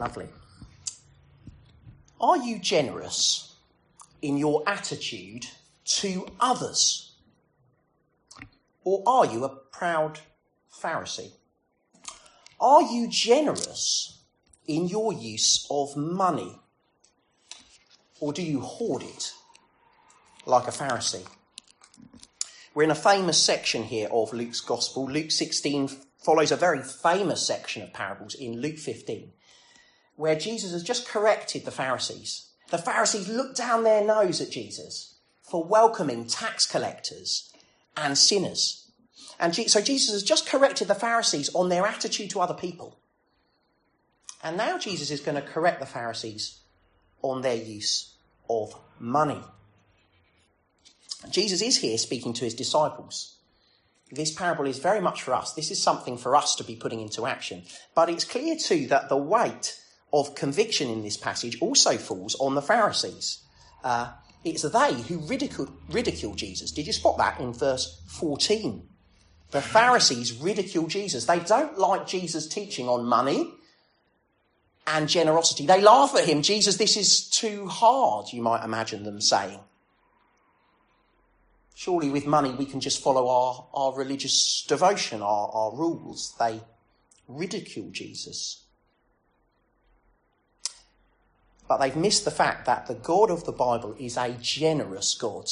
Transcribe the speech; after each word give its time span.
Lovely. 0.00 0.28
Are 2.18 2.38
you 2.38 2.58
generous 2.58 3.54
in 4.22 4.38
your 4.38 4.62
attitude 4.66 5.48
to 5.84 6.26
others? 6.40 7.12
Or 8.82 9.02
are 9.06 9.26
you 9.26 9.44
a 9.44 9.50
proud 9.50 10.20
Pharisee? 10.72 11.32
Are 12.58 12.80
you 12.80 13.08
generous 13.08 14.22
in 14.66 14.88
your 14.88 15.12
use 15.12 15.66
of 15.70 15.94
money? 15.98 16.58
Or 18.20 18.32
do 18.32 18.42
you 18.42 18.62
hoard 18.62 19.02
it 19.02 19.34
like 20.46 20.66
a 20.66 20.70
Pharisee? 20.70 21.26
We're 22.74 22.84
in 22.84 22.90
a 22.90 22.94
famous 22.94 23.36
section 23.36 23.82
here 23.82 24.08
of 24.10 24.32
Luke's 24.32 24.62
Gospel. 24.62 25.10
Luke 25.10 25.30
16 25.30 25.90
follows 26.16 26.50
a 26.50 26.56
very 26.56 26.82
famous 26.82 27.46
section 27.46 27.82
of 27.82 27.92
parables 27.92 28.34
in 28.34 28.62
Luke 28.62 28.78
15, 28.78 29.32
where 30.20 30.36
Jesus 30.36 30.72
has 30.72 30.82
just 30.82 31.08
corrected 31.08 31.64
the 31.64 31.70
Pharisees. 31.70 32.50
The 32.68 32.76
Pharisees 32.76 33.26
looked 33.26 33.56
down 33.56 33.84
their 33.84 34.04
nose 34.04 34.42
at 34.42 34.50
Jesus 34.50 35.14
for 35.42 35.64
welcoming 35.64 36.26
tax 36.26 36.66
collectors 36.66 37.50
and 37.96 38.18
sinners. 38.18 38.90
And 39.38 39.54
so 39.54 39.80
Jesus 39.80 40.12
has 40.12 40.22
just 40.22 40.46
corrected 40.46 40.88
the 40.88 40.94
Pharisees 40.94 41.48
on 41.54 41.70
their 41.70 41.86
attitude 41.86 42.28
to 42.30 42.40
other 42.40 42.52
people. 42.52 42.98
And 44.44 44.58
now 44.58 44.76
Jesus 44.76 45.10
is 45.10 45.22
going 45.22 45.36
to 45.36 45.42
correct 45.42 45.80
the 45.80 45.86
Pharisees 45.86 46.60
on 47.22 47.40
their 47.40 47.56
use 47.56 48.14
of 48.50 48.76
money. 48.98 49.42
Jesus 51.30 51.62
is 51.62 51.78
here 51.78 51.96
speaking 51.96 52.34
to 52.34 52.44
his 52.44 52.54
disciples. 52.54 53.36
This 54.12 54.34
parable 54.34 54.66
is 54.66 54.78
very 54.78 55.00
much 55.00 55.22
for 55.22 55.32
us. 55.32 55.54
This 55.54 55.70
is 55.70 55.82
something 55.82 56.18
for 56.18 56.36
us 56.36 56.56
to 56.56 56.64
be 56.64 56.76
putting 56.76 57.00
into 57.00 57.24
action. 57.24 57.62
But 57.94 58.10
it's 58.10 58.24
clear 58.24 58.56
too 58.56 58.86
that 58.88 59.08
the 59.08 59.16
weight 59.16 59.80
of 60.12 60.34
conviction 60.34 60.88
in 60.90 61.02
this 61.02 61.16
passage 61.16 61.60
also 61.60 61.96
falls 61.96 62.34
on 62.40 62.54
the 62.54 62.62
Pharisees. 62.62 63.40
Uh, 63.84 64.12
it's 64.44 64.62
they 64.62 64.94
who 65.02 65.18
ridicule, 65.18 65.68
ridicule 65.88 66.34
Jesus. 66.34 66.72
Did 66.72 66.86
you 66.86 66.92
spot 66.92 67.18
that 67.18 67.40
in 67.40 67.52
verse 67.52 68.00
14? 68.06 68.88
The 69.50 69.60
Pharisees 69.60 70.32
ridicule 70.32 70.86
Jesus. 70.86 71.26
They 71.26 71.40
don't 71.40 71.78
like 71.78 72.06
Jesus' 72.06 72.46
teaching 72.46 72.88
on 72.88 73.04
money 73.04 73.52
and 74.86 75.08
generosity. 75.08 75.66
They 75.66 75.80
laugh 75.80 76.14
at 76.16 76.24
him. 76.24 76.42
Jesus, 76.42 76.76
this 76.76 76.96
is 76.96 77.28
too 77.28 77.66
hard, 77.66 78.32
you 78.32 78.42
might 78.42 78.64
imagine 78.64 79.02
them 79.04 79.20
saying. 79.20 79.60
Surely 81.74 82.10
with 82.10 82.26
money 82.26 82.50
we 82.50 82.66
can 82.66 82.80
just 82.80 83.02
follow 83.02 83.28
our, 83.28 83.66
our 83.72 83.96
religious 83.96 84.64
devotion, 84.68 85.22
our, 85.22 85.50
our 85.52 85.74
rules. 85.74 86.34
They 86.38 86.60
ridicule 87.26 87.90
Jesus. 87.90 88.64
But 91.70 91.76
they've 91.76 91.94
missed 91.94 92.24
the 92.24 92.32
fact 92.32 92.66
that 92.66 92.88
the 92.88 92.96
God 92.96 93.30
of 93.30 93.44
the 93.44 93.52
Bible 93.52 93.94
is 93.96 94.16
a 94.16 94.36
generous 94.40 95.14
God. 95.14 95.48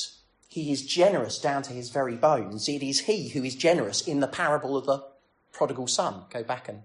He 0.49 0.73
is 0.73 0.85
generous 0.85 1.39
down 1.39 1.63
to 1.63 1.73
his 1.73 1.91
very 1.91 2.17
bones. 2.17 2.69
It 2.69 2.83
is 2.83 3.03
he 3.03 3.29
who 3.29 3.45
is 3.45 3.55
generous 3.55 4.01
in 4.01 4.19
the 4.19 4.27
parable 4.27 4.77
of 4.77 4.85
the 4.85 5.05
prodigal 5.53 5.87
son. 5.87 6.25
Go 6.31 6.43
back 6.43 6.69
and 6.69 6.83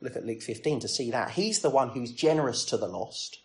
look 0.00 0.16
at 0.16 0.24
Luke 0.24 0.40
15 0.40 0.80
to 0.80 0.88
see 0.88 1.10
that. 1.10 1.32
He's 1.32 1.60
the 1.60 1.68
one 1.68 1.90
who's 1.90 2.10
generous 2.10 2.64
to 2.64 2.78
the 2.78 2.88
lost. 2.88 3.40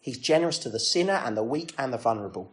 He's 0.00 0.16
generous 0.16 0.58
to 0.60 0.70
the 0.70 0.80
sinner 0.80 1.20
and 1.22 1.36
the 1.36 1.44
weak 1.44 1.74
and 1.76 1.92
the 1.92 1.98
vulnerable. 1.98 2.50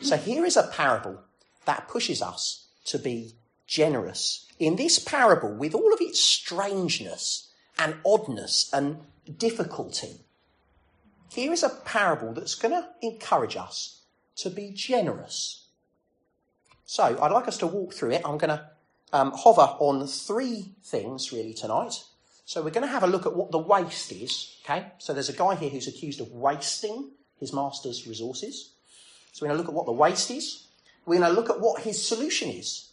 So 0.00 0.16
here 0.16 0.46
is 0.46 0.56
a 0.56 0.62
parable 0.62 1.20
that 1.66 1.88
pushes 1.88 2.22
us 2.22 2.68
to 2.86 2.98
be 2.98 3.34
generous. 3.66 4.46
In 4.58 4.76
this 4.76 4.98
parable, 4.98 5.52
with 5.52 5.74
all 5.74 5.92
of 5.92 6.00
its 6.00 6.22
strangeness 6.22 7.52
and 7.78 7.96
oddness 8.02 8.70
and 8.72 9.00
difficulty, 9.36 10.20
here 11.30 11.52
is 11.52 11.62
a 11.62 11.68
parable 11.68 12.32
that's 12.32 12.54
going 12.54 12.72
to 12.72 12.88
encourage 13.02 13.56
us 13.56 14.00
to 14.36 14.50
be 14.50 14.70
generous. 14.70 15.66
So 16.84 17.02
I'd 17.20 17.32
like 17.32 17.48
us 17.48 17.58
to 17.58 17.66
walk 17.66 17.94
through 17.94 18.12
it. 18.12 18.22
I'm 18.24 18.38
going 18.38 18.56
to 18.56 18.70
um, 19.12 19.32
hover 19.34 19.76
on 19.78 20.06
three 20.06 20.72
things 20.84 21.32
really 21.32 21.54
tonight. 21.54 22.04
So 22.44 22.62
we're 22.62 22.70
going 22.70 22.86
to 22.86 22.92
have 22.92 23.02
a 23.02 23.08
look 23.08 23.26
at 23.26 23.34
what 23.34 23.50
the 23.50 23.58
waste 23.58 24.12
is. 24.12 24.56
Okay. 24.64 24.86
So 24.98 25.12
there's 25.12 25.28
a 25.28 25.32
guy 25.32 25.56
here 25.56 25.70
who's 25.70 25.88
accused 25.88 26.20
of 26.20 26.30
wasting 26.30 27.10
his 27.40 27.52
master's 27.52 28.06
resources. 28.06 28.70
So 29.32 29.44
we're 29.44 29.48
going 29.48 29.58
to 29.58 29.62
look 29.62 29.70
at 29.70 29.74
what 29.74 29.86
the 29.86 29.92
waste 29.92 30.30
is. 30.30 30.66
We're 31.04 31.18
going 31.18 31.28
to 31.28 31.34
look 31.34 31.50
at 31.50 31.60
what 31.60 31.82
his 31.82 32.02
solution 32.06 32.50
is. 32.50 32.90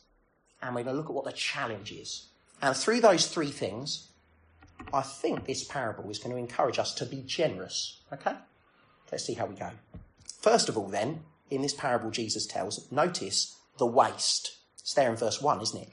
And 0.62 0.74
we're 0.74 0.84
going 0.84 0.96
to 0.96 1.00
look 1.00 1.10
at 1.10 1.16
what 1.16 1.26
the 1.26 1.32
challenge 1.32 1.92
is. 1.92 2.28
And 2.62 2.76
through 2.76 3.02
those 3.02 3.28
three 3.28 3.52
things, 3.52 4.08
I 4.92 5.02
think 5.02 5.46
this 5.46 5.64
parable 5.64 6.10
is 6.10 6.20
going 6.20 6.32
to 6.32 6.38
encourage 6.38 6.80
us 6.80 6.94
to 6.96 7.06
be 7.06 7.22
generous. 7.22 8.02
Okay? 8.12 8.34
Let's 9.12 9.26
see 9.26 9.34
how 9.34 9.46
we 9.46 9.56
go. 9.56 9.70
First 10.42 10.70
of 10.70 10.78
all, 10.78 10.88
then, 10.88 11.22
in 11.50 11.62
this 11.62 11.74
parable 11.74 12.12
Jesus 12.12 12.46
tells, 12.46 12.92
notice 12.92 13.56
the 13.78 13.86
waste. 13.86 14.58
It's 14.80 14.94
there 14.94 15.10
in 15.10 15.16
verse 15.16 15.42
1, 15.42 15.62
isn't 15.62 15.82
it? 15.82 15.90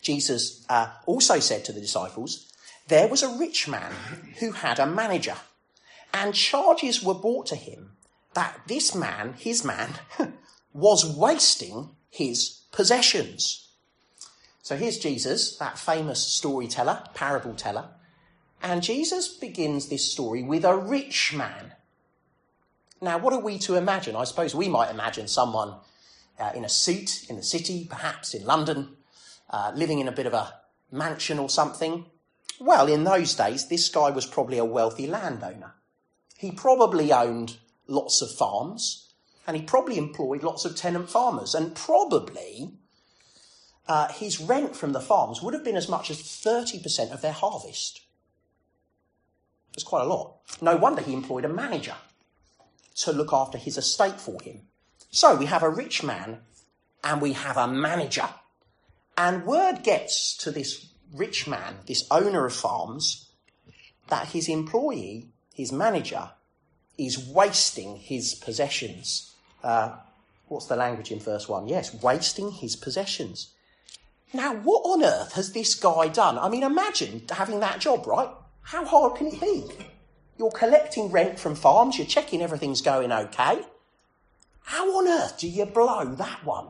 Jesus 0.00 0.64
uh, 0.68 0.90
also 1.06 1.38
said 1.38 1.64
to 1.64 1.72
the 1.72 1.80
disciples, 1.80 2.52
There 2.86 3.08
was 3.08 3.22
a 3.22 3.36
rich 3.36 3.68
man 3.68 3.92
who 4.38 4.52
had 4.52 4.78
a 4.78 4.86
manager, 4.86 5.36
and 6.14 6.34
charges 6.34 7.02
were 7.02 7.14
brought 7.14 7.46
to 7.46 7.56
him 7.56 7.96
that 8.34 8.60
this 8.66 8.94
man, 8.94 9.34
his 9.34 9.64
man, 9.64 9.94
was 10.72 11.04
wasting 11.04 11.90
his 12.08 12.62
possessions. 12.72 13.67
So 14.68 14.76
here's 14.76 14.98
Jesus, 14.98 15.56
that 15.56 15.78
famous 15.78 16.22
storyteller, 16.22 17.02
parable 17.14 17.54
teller, 17.54 17.88
and 18.62 18.82
Jesus 18.82 19.26
begins 19.26 19.88
this 19.88 20.12
story 20.12 20.42
with 20.42 20.62
a 20.62 20.76
rich 20.76 21.32
man. 21.32 21.72
Now, 23.00 23.16
what 23.16 23.32
are 23.32 23.40
we 23.40 23.58
to 23.60 23.76
imagine? 23.76 24.14
I 24.14 24.24
suppose 24.24 24.54
we 24.54 24.68
might 24.68 24.90
imagine 24.90 25.26
someone 25.26 25.76
uh, 26.38 26.52
in 26.54 26.66
a 26.66 26.68
suit 26.68 27.30
in 27.30 27.36
the 27.36 27.42
city, 27.42 27.86
perhaps 27.88 28.34
in 28.34 28.44
London, 28.44 28.98
uh, 29.48 29.72
living 29.74 30.00
in 30.00 30.08
a 30.08 30.12
bit 30.12 30.26
of 30.26 30.34
a 30.34 30.52
mansion 30.92 31.38
or 31.38 31.48
something. 31.48 32.04
Well, 32.60 32.88
in 32.88 33.04
those 33.04 33.34
days, 33.34 33.68
this 33.68 33.88
guy 33.88 34.10
was 34.10 34.26
probably 34.26 34.58
a 34.58 34.66
wealthy 34.66 35.06
landowner. 35.06 35.76
He 36.36 36.50
probably 36.50 37.10
owned 37.10 37.56
lots 37.86 38.20
of 38.20 38.30
farms 38.30 39.14
and 39.46 39.56
he 39.56 39.62
probably 39.62 39.96
employed 39.96 40.42
lots 40.42 40.66
of 40.66 40.76
tenant 40.76 41.08
farmers 41.08 41.54
and 41.54 41.74
probably 41.74 42.74
uh, 43.88 44.08
his 44.08 44.40
rent 44.40 44.76
from 44.76 44.92
the 44.92 45.00
farms 45.00 45.42
would 45.42 45.54
have 45.54 45.64
been 45.64 45.76
as 45.76 45.88
much 45.88 46.10
as 46.10 46.20
30% 46.20 47.12
of 47.12 47.22
their 47.22 47.32
harvest. 47.32 48.02
It's 49.72 49.82
quite 49.82 50.02
a 50.02 50.08
lot. 50.08 50.36
No 50.60 50.76
wonder 50.76 51.02
he 51.02 51.14
employed 51.14 51.44
a 51.44 51.48
manager 51.48 51.94
to 52.96 53.12
look 53.12 53.32
after 53.32 53.56
his 53.56 53.78
estate 53.78 54.20
for 54.20 54.40
him. 54.42 54.62
So 55.10 55.36
we 55.36 55.46
have 55.46 55.62
a 55.62 55.70
rich 55.70 56.02
man 56.02 56.40
and 57.02 57.22
we 57.22 57.32
have 57.32 57.56
a 57.56 57.66
manager. 57.66 58.28
And 59.16 59.46
word 59.46 59.82
gets 59.82 60.36
to 60.38 60.50
this 60.50 60.86
rich 61.14 61.46
man, 61.46 61.76
this 61.86 62.06
owner 62.10 62.44
of 62.44 62.52
farms, 62.52 63.30
that 64.08 64.28
his 64.28 64.48
employee, 64.48 65.28
his 65.54 65.72
manager, 65.72 66.30
is 66.98 67.18
wasting 67.18 67.96
his 67.96 68.34
possessions. 68.34 69.34
Uh, 69.62 69.96
what's 70.48 70.66
the 70.66 70.76
language 70.76 71.10
in 71.10 71.20
verse 71.20 71.48
1? 71.48 71.68
Yes, 71.68 71.94
wasting 72.02 72.50
his 72.50 72.76
possessions. 72.76 73.54
Now, 74.32 74.54
what 74.54 74.80
on 74.80 75.02
earth 75.02 75.32
has 75.32 75.52
this 75.52 75.74
guy 75.74 76.08
done? 76.08 76.38
I 76.38 76.48
mean, 76.48 76.62
imagine 76.62 77.22
having 77.30 77.60
that 77.60 77.80
job, 77.80 78.06
right? 78.06 78.28
How 78.62 78.84
hard 78.84 79.16
can 79.16 79.28
it 79.28 79.40
be? 79.40 79.64
You're 80.38 80.50
collecting 80.50 81.10
rent 81.10 81.38
from 81.38 81.54
farms, 81.54 81.96
you're 81.96 82.06
checking 82.06 82.42
everything's 82.42 82.82
going 82.82 83.10
okay. 83.10 83.60
How 84.62 84.98
on 84.98 85.08
earth 85.08 85.38
do 85.38 85.48
you 85.48 85.64
blow 85.64 86.04
that 86.14 86.44
one? 86.44 86.68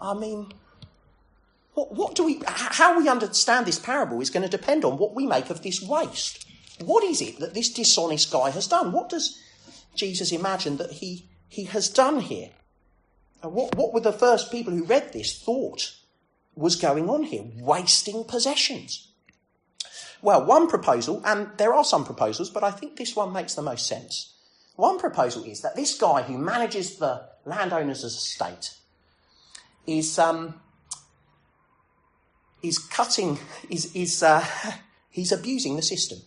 I 0.00 0.14
mean, 0.14 0.50
what, 1.74 1.94
what 1.94 2.14
do 2.14 2.24
we, 2.24 2.40
how 2.46 2.98
we 2.98 3.08
understand 3.08 3.66
this 3.66 3.78
parable 3.78 4.20
is 4.20 4.30
going 4.30 4.42
to 4.42 4.48
depend 4.48 4.84
on 4.84 4.96
what 4.96 5.14
we 5.14 5.26
make 5.26 5.50
of 5.50 5.62
this 5.62 5.82
waste. 5.82 6.46
What 6.82 7.04
is 7.04 7.20
it 7.20 7.38
that 7.40 7.52
this 7.52 7.70
dishonest 7.70 8.32
guy 8.32 8.50
has 8.50 8.66
done? 8.66 8.92
What 8.92 9.10
does 9.10 9.38
Jesus 9.94 10.32
imagine 10.32 10.78
that 10.78 10.92
he, 10.92 11.26
he 11.48 11.64
has 11.64 11.90
done 11.90 12.20
here? 12.20 12.50
And 13.42 13.52
what, 13.52 13.76
what 13.76 13.92
were 13.92 14.00
the 14.00 14.12
first 14.12 14.50
people 14.50 14.72
who 14.72 14.84
read 14.84 15.12
this 15.12 15.38
thought 15.38 15.94
was 16.54 16.76
going 16.76 17.08
on 17.08 17.24
here? 17.24 17.44
Wasting 17.56 18.24
possessions. 18.24 19.08
Well, 20.22 20.44
one 20.44 20.68
proposal, 20.68 21.22
and 21.24 21.48
there 21.56 21.72
are 21.72 21.84
some 21.84 22.04
proposals, 22.04 22.50
but 22.50 22.62
I 22.62 22.70
think 22.70 22.96
this 22.96 23.16
one 23.16 23.32
makes 23.32 23.54
the 23.54 23.62
most 23.62 23.86
sense. 23.86 24.34
One 24.76 24.98
proposal 24.98 25.44
is 25.44 25.62
that 25.62 25.76
this 25.76 25.98
guy 25.98 26.22
who 26.22 26.38
manages 26.38 26.96
the 26.96 27.28
landowner's 27.44 28.04
estate 28.04 28.74
is 29.86 30.18
um, 30.18 30.60
is 32.62 32.78
cutting 32.78 33.38
is 33.68 33.94
is 33.94 34.22
uh, 34.22 34.44
he's 35.10 35.32
abusing 35.32 35.76
the 35.76 35.82
system. 35.82 36.18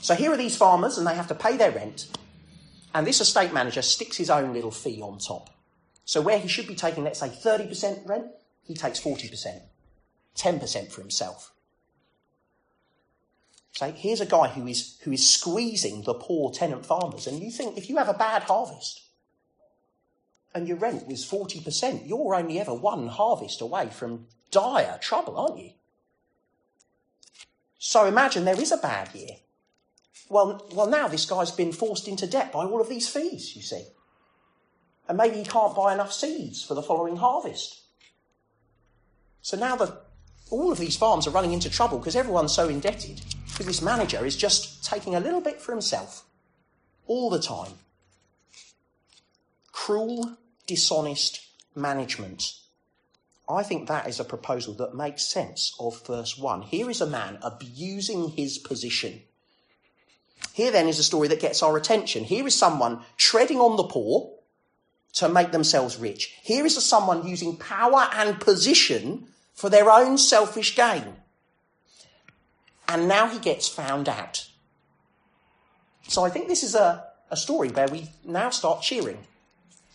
So 0.00 0.14
here 0.14 0.32
are 0.32 0.36
these 0.36 0.56
farmers, 0.56 0.98
and 0.98 1.06
they 1.06 1.14
have 1.14 1.28
to 1.28 1.34
pay 1.34 1.56
their 1.56 1.70
rent, 1.70 2.08
and 2.94 3.06
this 3.06 3.20
estate 3.20 3.52
manager 3.52 3.82
sticks 3.82 4.16
his 4.16 4.30
own 4.30 4.52
little 4.52 4.70
fee 4.70 5.00
on 5.00 5.18
top. 5.18 5.50
So 6.04 6.20
where 6.20 6.38
he 6.38 6.48
should 6.48 6.66
be 6.66 6.74
taking, 6.74 7.04
let's 7.04 7.20
say, 7.20 7.28
thirty 7.28 7.66
percent 7.66 8.00
rent, 8.06 8.26
he 8.64 8.74
takes 8.74 8.98
forty 8.98 9.28
percent, 9.28 9.62
ten 10.34 10.58
percent 10.58 10.92
for 10.92 11.00
himself. 11.00 11.52
Say, 13.72 13.92
here's 13.92 14.20
a 14.20 14.26
guy 14.26 14.48
who 14.48 14.66
is, 14.66 14.98
who 15.02 15.12
is 15.12 15.28
squeezing 15.28 16.02
the 16.02 16.14
poor 16.14 16.52
tenant 16.52 16.84
farmers. 16.84 17.26
And 17.26 17.42
you 17.42 17.50
think 17.50 17.78
if 17.78 17.88
you 17.88 17.96
have 17.96 18.08
a 18.08 18.14
bad 18.14 18.42
harvest 18.42 19.02
and 20.54 20.68
your 20.68 20.76
rent 20.76 21.08
was 21.08 21.24
40%, 21.24 22.06
you're 22.06 22.34
only 22.34 22.60
ever 22.60 22.74
one 22.74 23.08
harvest 23.08 23.62
away 23.62 23.88
from 23.88 24.26
dire 24.50 24.98
trouble, 25.00 25.38
aren't 25.38 25.58
you? 25.58 25.70
So 27.78 28.04
imagine 28.04 28.44
there 28.44 28.60
is 28.60 28.72
a 28.72 28.76
bad 28.76 29.14
year. 29.14 29.36
Well, 30.28 30.66
well, 30.74 30.88
now 30.88 31.08
this 31.08 31.24
guy's 31.24 31.50
been 31.50 31.72
forced 31.72 32.08
into 32.08 32.26
debt 32.26 32.52
by 32.52 32.64
all 32.64 32.80
of 32.80 32.88
these 32.88 33.08
fees, 33.08 33.56
you 33.56 33.62
see. 33.62 33.84
And 35.08 35.18
maybe 35.18 35.38
he 35.38 35.44
can't 35.44 35.74
buy 35.74 35.92
enough 35.94 36.12
seeds 36.12 36.62
for 36.62 36.74
the 36.74 36.82
following 36.82 37.16
harvest. 37.16 37.81
So 39.42 39.56
now 39.56 39.76
the, 39.76 39.98
all 40.50 40.72
of 40.72 40.78
these 40.78 40.96
farms 40.96 41.26
are 41.26 41.30
running 41.30 41.52
into 41.52 41.68
trouble 41.68 41.98
because 41.98 42.16
everyone's 42.16 42.54
so 42.54 42.68
indebted 42.68 43.20
because 43.48 43.66
this 43.66 43.82
manager 43.82 44.24
is 44.24 44.36
just 44.36 44.84
taking 44.84 45.14
a 45.14 45.20
little 45.20 45.40
bit 45.40 45.60
for 45.60 45.72
himself 45.72 46.24
all 47.06 47.28
the 47.28 47.40
time. 47.40 47.72
Cruel, 49.72 50.36
dishonest 50.66 51.44
management. 51.74 52.54
I 53.48 53.62
think 53.64 53.88
that 53.88 54.08
is 54.08 54.20
a 54.20 54.24
proposal 54.24 54.74
that 54.74 54.94
makes 54.94 55.26
sense 55.26 55.74
of 55.80 56.06
verse 56.06 56.38
1. 56.38 56.62
Here 56.62 56.88
is 56.88 57.00
a 57.00 57.06
man 57.06 57.38
abusing 57.42 58.30
his 58.30 58.58
position. 58.58 59.22
Here 60.52 60.70
then 60.70 60.86
is 60.86 60.98
a 60.98 61.04
story 61.04 61.28
that 61.28 61.40
gets 61.40 61.62
our 61.62 61.76
attention. 61.76 62.24
Here 62.24 62.46
is 62.46 62.54
someone 62.54 63.02
treading 63.16 63.58
on 63.58 63.76
the 63.76 63.84
poor 63.84 64.30
to 65.14 65.28
make 65.28 65.52
themselves 65.52 65.98
rich. 65.98 66.34
Here 66.42 66.64
is 66.64 66.82
someone 66.84 67.26
using 67.26 67.56
power 67.56 68.08
and 68.14 68.40
position 68.40 69.28
for 69.54 69.68
their 69.68 69.90
own 69.90 70.18
selfish 70.18 70.74
gain. 70.74 71.16
And 72.88 73.08
now 73.08 73.28
he 73.28 73.38
gets 73.38 73.68
found 73.68 74.08
out. 74.08 74.48
So 76.08 76.24
I 76.24 76.30
think 76.30 76.48
this 76.48 76.62
is 76.62 76.74
a, 76.74 77.04
a 77.30 77.36
story 77.36 77.68
where 77.68 77.88
we 77.88 78.08
now 78.24 78.50
start 78.50 78.82
cheering. 78.82 79.18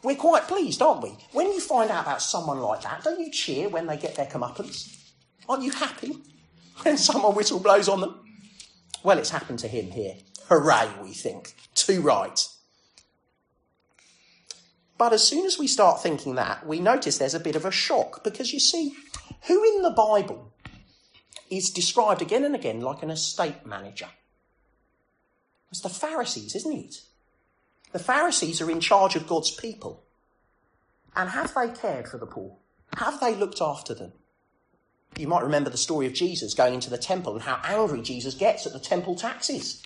We're 0.03 0.15
quite 0.15 0.47
pleased, 0.47 0.81
aren't 0.81 1.03
we? 1.03 1.17
When 1.31 1.47
you 1.47 1.59
find 1.59 1.89
out 1.89 2.03
about 2.03 2.21
someone 2.21 2.59
like 2.59 2.81
that, 2.83 3.03
don't 3.03 3.19
you 3.19 3.31
cheer 3.31 3.69
when 3.69 3.87
they 3.87 3.97
get 3.97 4.15
their 4.15 4.25
comeuppance? 4.25 4.95
Aren't 5.49 5.63
you 5.63 5.71
happy 5.71 6.15
when 6.83 6.97
someone 6.97 7.35
whistle 7.35 7.59
blows 7.59 7.89
on 7.89 8.01
them? 8.01 8.19
Well, 9.03 9.17
it's 9.17 9.29
happened 9.29 9.59
to 9.59 9.67
him 9.67 9.91
here. 9.91 10.15
Hooray, 10.49 10.89
we 11.01 11.13
think. 11.13 11.55
Too 11.75 12.01
right. 12.01 12.47
But 14.97 15.13
as 15.13 15.23
soon 15.23 15.45
as 15.45 15.59
we 15.59 15.67
start 15.67 16.01
thinking 16.01 16.35
that, 16.35 16.65
we 16.65 16.79
notice 16.79 17.17
there's 17.17 17.35
a 17.35 17.39
bit 17.39 17.55
of 17.55 17.65
a 17.65 17.71
shock 17.71 18.23
because 18.23 18.51
you 18.51 18.59
see, 18.59 18.95
who 19.47 19.63
in 19.63 19.83
the 19.83 19.91
Bible 19.91 20.51
is 21.49 21.69
described 21.69 22.21
again 22.21 22.43
and 22.43 22.55
again 22.55 22.81
like 22.81 23.03
an 23.03 23.11
estate 23.11 23.65
manager? 23.65 24.09
It's 25.69 25.81
the 25.81 25.89
Pharisees, 25.89 26.55
isn't 26.55 26.73
it? 26.73 27.01
The 27.91 27.99
Pharisees 27.99 28.61
are 28.61 28.71
in 28.71 28.79
charge 28.79 29.15
of 29.15 29.27
God's 29.27 29.51
people. 29.51 30.03
And 31.15 31.29
have 31.29 31.53
they 31.53 31.69
cared 31.69 32.07
for 32.07 32.17
the 32.17 32.25
poor? 32.25 32.57
Have 32.97 33.19
they 33.19 33.35
looked 33.35 33.61
after 33.61 33.93
them? 33.93 34.13
You 35.17 35.27
might 35.27 35.43
remember 35.43 35.69
the 35.69 35.77
story 35.77 36.05
of 36.05 36.13
Jesus 36.13 36.53
going 36.53 36.73
into 36.73 36.89
the 36.89 36.97
temple 36.97 37.33
and 37.33 37.43
how 37.43 37.59
angry 37.63 38.01
Jesus 38.01 38.33
gets 38.35 38.65
at 38.65 38.73
the 38.73 38.79
temple 38.79 39.15
taxes. 39.15 39.81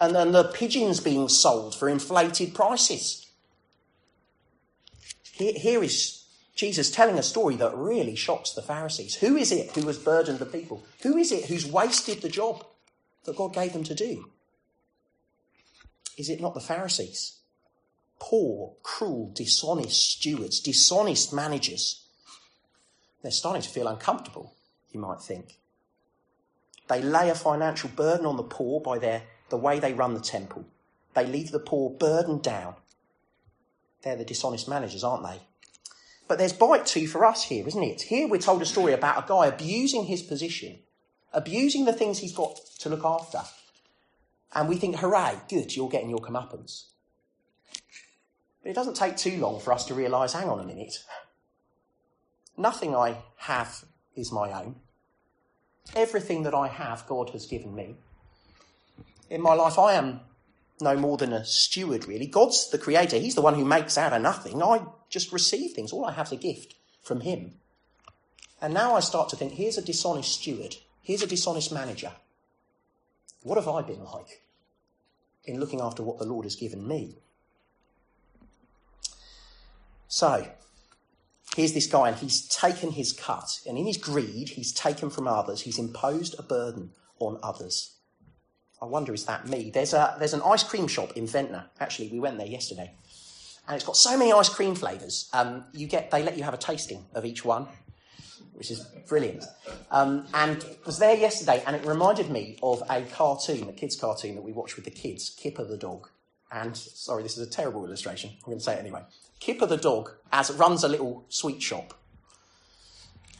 And 0.00 0.14
then 0.14 0.32
the 0.32 0.44
pigeons 0.44 1.00
being 1.00 1.28
sold 1.28 1.74
for 1.74 1.88
inflated 1.88 2.54
prices. 2.54 3.21
Here, 5.32 5.82
is 5.82 6.24
Jesus 6.54 6.90
telling 6.90 7.18
a 7.18 7.22
story 7.22 7.56
that 7.56 7.74
really 7.74 8.14
shocks 8.14 8.52
the 8.52 8.62
Pharisees. 8.62 9.16
Who 9.16 9.36
is 9.36 9.50
it 9.50 9.70
who 9.72 9.86
has 9.86 9.98
burdened 9.98 10.38
the 10.38 10.46
people? 10.46 10.84
Who 11.02 11.16
is 11.16 11.32
it 11.32 11.46
who's 11.46 11.66
wasted 11.66 12.20
the 12.20 12.28
job 12.28 12.64
that 13.24 13.36
God 13.36 13.54
gave 13.54 13.72
them 13.72 13.84
to 13.84 13.94
do? 13.94 14.30
Is 16.18 16.28
it 16.28 16.40
not 16.40 16.54
the 16.54 16.60
Pharisees? 16.60 17.38
Poor, 18.20 18.74
cruel, 18.82 19.32
dishonest 19.34 20.12
stewards, 20.12 20.60
dishonest 20.60 21.32
managers. 21.32 22.06
They're 23.22 23.32
starting 23.32 23.62
to 23.62 23.68
feel 23.68 23.88
uncomfortable, 23.88 24.54
you 24.90 25.00
might 25.00 25.20
think. 25.20 25.58
They 26.88 27.00
lay 27.02 27.30
a 27.30 27.34
financial 27.34 27.88
burden 27.88 28.26
on 28.26 28.36
the 28.36 28.42
poor 28.42 28.80
by 28.80 28.98
their, 28.98 29.22
the 29.48 29.56
way 29.56 29.80
they 29.80 29.94
run 29.94 30.14
the 30.14 30.20
temple. 30.20 30.66
They 31.14 31.26
leave 31.26 31.50
the 31.50 31.58
poor 31.58 31.90
burdened 31.90 32.42
down. 32.42 32.74
They're 34.02 34.16
the 34.16 34.24
dishonest 34.24 34.68
managers, 34.68 35.04
aren't 35.04 35.24
they? 35.24 35.40
But 36.28 36.38
there's 36.38 36.52
bite 36.52 36.86
too 36.86 37.06
for 37.06 37.24
us 37.24 37.44
here, 37.44 37.66
isn't 37.66 37.82
it? 37.82 38.02
Here 38.02 38.26
we're 38.26 38.38
told 38.38 38.62
a 38.62 38.66
story 38.66 38.92
about 38.92 39.24
a 39.24 39.28
guy 39.28 39.46
abusing 39.46 40.04
his 40.04 40.22
position, 40.22 40.78
abusing 41.32 41.84
the 41.84 41.92
things 41.92 42.18
he's 42.18 42.34
got 42.34 42.58
to 42.80 42.88
look 42.88 43.04
after. 43.04 43.42
And 44.54 44.68
we 44.68 44.76
think, 44.76 44.96
hooray, 44.96 45.36
good, 45.48 45.74
you're 45.74 45.88
getting 45.88 46.10
your 46.10 46.18
comeuppance. 46.18 46.84
But 48.62 48.70
it 48.70 48.74
doesn't 48.74 48.96
take 48.96 49.16
too 49.16 49.38
long 49.38 49.60
for 49.60 49.72
us 49.72 49.84
to 49.86 49.94
realise, 49.94 50.32
hang 50.32 50.48
on 50.48 50.60
a 50.60 50.64
minute. 50.64 50.94
Nothing 52.56 52.94
I 52.94 53.16
have 53.36 53.84
is 54.14 54.30
my 54.30 54.52
own. 54.52 54.76
Everything 55.96 56.44
that 56.44 56.54
I 56.54 56.68
have, 56.68 57.06
God 57.06 57.30
has 57.30 57.46
given 57.46 57.74
me. 57.74 57.96
In 59.30 59.40
my 59.40 59.54
life, 59.54 59.78
I 59.78 59.94
am 59.94 60.20
no 60.82 60.96
more 60.96 61.16
than 61.16 61.32
a 61.32 61.44
steward, 61.44 62.06
really. 62.06 62.26
God's 62.26 62.70
the 62.70 62.78
creator. 62.78 63.16
He's 63.16 63.34
the 63.34 63.42
one 63.42 63.54
who 63.54 63.64
makes 63.64 63.96
out 63.96 64.12
of 64.12 64.22
nothing. 64.22 64.62
I 64.62 64.84
just 65.08 65.32
receive 65.32 65.72
things. 65.72 65.92
All 65.92 66.04
I 66.04 66.12
have 66.12 66.26
is 66.26 66.32
a 66.32 66.36
gift 66.36 66.74
from 67.02 67.20
Him. 67.20 67.54
And 68.60 68.74
now 68.74 68.94
I 68.94 69.00
start 69.00 69.28
to 69.30 69.36
think 69.36 69.54
here's 69.54 69.78
a 69.78 69.82
dishonest 69.82 70.40
steward. 70.40 70.76
Here's 71.02 71.22
a 71.22 71.26
dishonest 71.26 71.72
manager. 71.72 72.12
What 73.42 73.56
have 73.56 73.68
I 73.68 73.82
been 73.82 74.04
like 74.04 74.42
in 75.44 75.58
looking 75.58 75.80
after 75.80 76.02
what 76.02 76.18
the 76.18 76.26
Lord 76.26 76.44
has 76.44 76.54
given 76.54 76.86
me? 76.86 77.16
So, 80.06 80.46
here's 81.56 81.72
this 81.72 81.86
guy, 81.86 82.08
and 82.08 82.18
he's 82.18 82.46
taken 82.46 82.92
his 82.92 83.12
cut, 83.12 83.60
and 83.66 83.78
in 83.78 83.86
his 83.86 83.96
greed, 83.96 84.50
he's 84.50 84.72
taken 84.72 85.10
from 85.10 85.26
others, 85.26 85.62
he's 85.62 85.78
imposed 85.78 86.36
a 86.38 86.42
burden 86.42 86.90
on 87.18 87.38
others. 87.42 87.96
I 88.82 88.86
wonder, 88.86 89.14
is 89.14 89.24
that 89.26 89.46
me? 89.46 89.70
There's, 89.70 89.94
a, 89.94 90.16
there's 90.18 90.34
an 90.34 90.42
ice 90.44 90.64
cream 90.64 90.88
shop 90.88 91.12
in 91.12 91.28
Ventnor. 91.28 91.66
Actually, 91.78 92.08
we 92.08 92.18
went 92.18 92.36
there 92.36 92.48
yesterday. 92.48 92.90
And 93.68 93.76
it's 93.76 93.84
got 93.84 93.96
so 93.96 94.18
many 94.18 94.32
ice 94.32 94.48
cream 94.48 94.74
flavours. 94.74 95.30
Um, 95.32 95.64
you 95.72 95.86
get, 95.86 96.10
they 96.10 96.24
let 96.24 96.36
you 96.36 96.42
have 96.42 96.52
a 96.52 96.58
tasting 96.58 97.04
of 97.14 97.24
each 97.24 97.44
one, 97.44 97.68
which 98.54 98.72
is 98.72 98.80
brilliant. 99.08 99.44
Um, 99.92 100.26
and 100.34 100.64
was 100.84 100.98
there 100.98 101.16
yesterday, 101.16 101.62
and 101.64 101.76
it 101.76 101.86
reminded 101.86 102.28
me 102.28 102.58
of 102.60 102.82
a 102.90 103.02
cartoon, 103.02 103.68
a 103.68 103.72
kids' 103.72 103.94
cartoon 103.94 104.34
that 104.34 104.42
we 104.42 104.50
watched 104.50 104.74
with 104.74 104.84
the 104.84 104.90
kids, 104.90 105.30
Kipper 105.30 105.64
the 105.64 105.76
dog. 105.76 106.08
And 106.50 106.76
sorry, 106.76 107.22
this 107.22 107.38
is 107.38 107.46
a 107.46 107.50
terrible 107.50 107.84
illustration. 107.84 108.30
I'm 108.30 108.46
going 108.46 108.58
to 108.58 108.64
say 108.64 108.74
it 108.74 108.80
anyway. 108.80 109.02
Kipper 109.38 109.66
the 109.66 109.76
dog 109.76 110.10
as 110.32 110.50
runs 110.50 110.82
a 110.82 110.88
little 110.88 111.24
sweet 111.28 111.62
shop, 111.62 111.94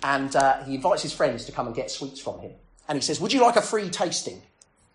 and 0.05 0.35
uh, 0.37 0.62
he 0.62 0.76
invites 0.76 1.02
his 1.02 1.12
friends 1.12 1.45
to 1.47 1.52
come 1.52 1.67
and 1.67 1.75
get 1.75 1.90
sweets 1.90 2.21
from 2.21 2.38
him. 2.38 2.52
And 2.88 2.97
he 2.97 3.02
says, 3.02 3.21
"Would 3.21 3.33
you 3.33 3.43
like 3.43 3.57
a 3.57 3.62
free 3.62 3.90
tasting?" 3.90 4.43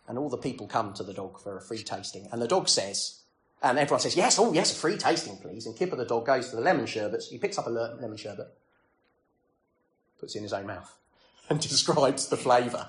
And 0.07 0.17
all 0.17 0.29
the 0.29 0.37
people 0.37 0.67
come 0.67 0.93
to 0.93 1.03
the 1.03 1.13
dog 1.13 1.39
for 1.41 1.57
a 1.57 1.61
free 1.61 1.83
tasting. 1.83 2.27
And 2.31 2.41
the 2.41 2.47
dog 2.47 2.69
says, 2.69 3.21
and 3.61 3.77
everyone 3.77 3.99
says, 3.99 4.15
yes, 4.15 4.39
oh 4.39 4.53
yes, 4.53 4.71
a 4.71 4.75
free 4.75 4.97
tasting, 4.97 5.37
please. 5.37 5.65
And 5.65 5.75
Kipper 5.75 5.95
the 5.95 6.05
dog 6.05 6.25
goes 6.25 6.49
to 6.49 6.55
the 6.55 6.61
lemon 6.61 6.85
sherbet. 6.85 7.23
He 7.29 7.37
picks 7.37 7.57
up 7.57 7.67
a 7.67 7.69
lemon 7.69 8.17
sherbet, 8.17 8.47
puts 10.19 10.35
it 10.35 10.39
in 10.39 10.43
his 10.43 10.53
own 10.53 10.67
mouth, 10.67 10.95
and 11.49 11.59
describes 11.61 12.27
the 12.27 12.37
flavour. 12.37 12.87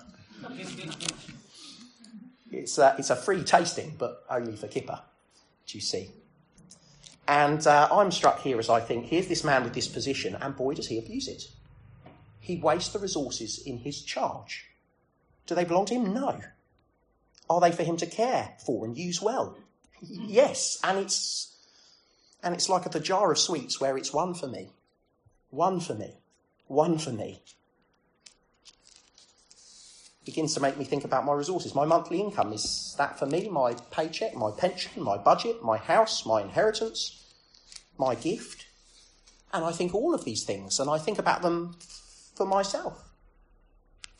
it's, 2.52 2.78
a, 2.78 2.94
it's 2.98 3.10
a 3.10 3.16
free 3.16 3.42
tasting, 3.42 3.96
but 3.98 4.24
only 4.30 4.56
for 4.56 4.68
Kipper. 4.68 5.00
Do 5.66 5.78
you 5.78 5.82
see? 5.82 6.10
And 7.26 7.66
uh, 7.66 7.88
I'm 7.90 8.10
struck 8.10 8.40
here 8.40 8.58
as 8.58 8.70
I 8.70 8.80
think, 8.80 9.06
here's 9.06 9.28
this 9.28 9.44
man 9.44 9.64
with 9.64 9.74
this 9.74 9.88
position, 9.88 10.36
and 10.40 10.56
boy, 10.56 10.74
does 10.74 10.88
he 10.88 10.98
abuse 10.98 11.28
it. 11.28 11.50
He 12.40 12.56
wastes 12.56 12.92
the 12.92 12.98
resources 12.98 13.58
in 13.58 13.78
his 13.78 14.02
charge. 14.02 14.66
Do 15.46 15.54
they 15.54 15.64
belong 15.64 15.84
to 15.86 15.94
him? 15.94 16.14
No. 16.14 16.40
Are 17.50 17.60
they 17.60 17.72
for 17.72 17.82
him 17.82 17.96
to 17.98 18.06
care 18.06 18.54
for 18.64 18.84
and 18.84 18.96
use 18.96 19.22
well? 19.22 19.56
Yes, 20.00 20.78
and 20.84 20.98
it's 20.98 21.56
and 22.42 22.54
it's 22.54 22.68
like 22.68 22.90
the 22.90 23.00
jar 23.00 23.32
of 23.32 23.38
sweets 23.38 23.80
where 23.80 23.96
it's 23.96 24.12
one 24.12 24.34
for 24.34 24.46
me, 24.46 24.70
one 25.50 25.80
for 25.80 25.94
me, 25.94 26.18
one 26.66 26.98
for 26.98 27.10
me. 27.10 27.42
Begins 30.24 30.54
to 30.54 30.60
make 30.60 30.76
me 30.76 30.84
think 30.84 31.04
about 31.04 31.24
my 31.24 31.32
resources. 31.32 31.74
My 31.74 31.86
monthly 31.86 32.20
income 32.20 32.52
is 32.52 32.94
that 32.98 33.18
for 33.18 33.26
me, 33.26 33.48
my 33.48 33.74
paycheck, 33.90 34.34
my 34.34 34.50
pension, 34.56 35.02
my 35.02 35.16
budget, 35.16 35.64
my 35.64 35.78
house, 35.78 36.26
my 36.26 36.42
inheritance, 36.42 37.24
my 37.96 38.14
gift. 38.14 38.66
And 39.54 39.64
I 39.64 39.72
think 39.72 39.94
all 39.94 40.14
of 40.14 40.26
these 40.26 40.44
things, 40.44 40.78
and 40.78 40.90
I 40.90 40.98
think 40.98 41.18
about 41.18 41.40
them 41.40 41.76
for 42.36 42.44
myself 42.44 43.07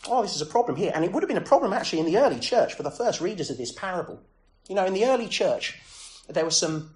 oh, 0.06 0.22
this 0.22 0.34
is 0.34 0.42
a 0.42 0.46
problem 0.46 0.76
here. 0.76 0.92
And 0.94 1.04
it 1.04 1.12
would 1.12 1.22
have 1.22 1.28
been 1.28 1.36
a 1.36 1.42
problem 1.42 1.72
actually 1.72 2.00
in 2.00 2.06
the 2.06 2.18
early 2.18 2.38
church 2.38 2.74
for 2.74 2.82
the 2.82 2.90
first 2.90 3.20
readers 3.20 3.50
of 3.50 3.58
this 3.58 3.72
parable. 3.72 4.20
You 4.68 4.74
know, 4.74 4.84
in 4.84 4.94
the 4.94 5.06
early 5.06 5.28
church, 5.28 5.78
there 6.28 6.44
were 6.44 6.50
some 6.50 6.94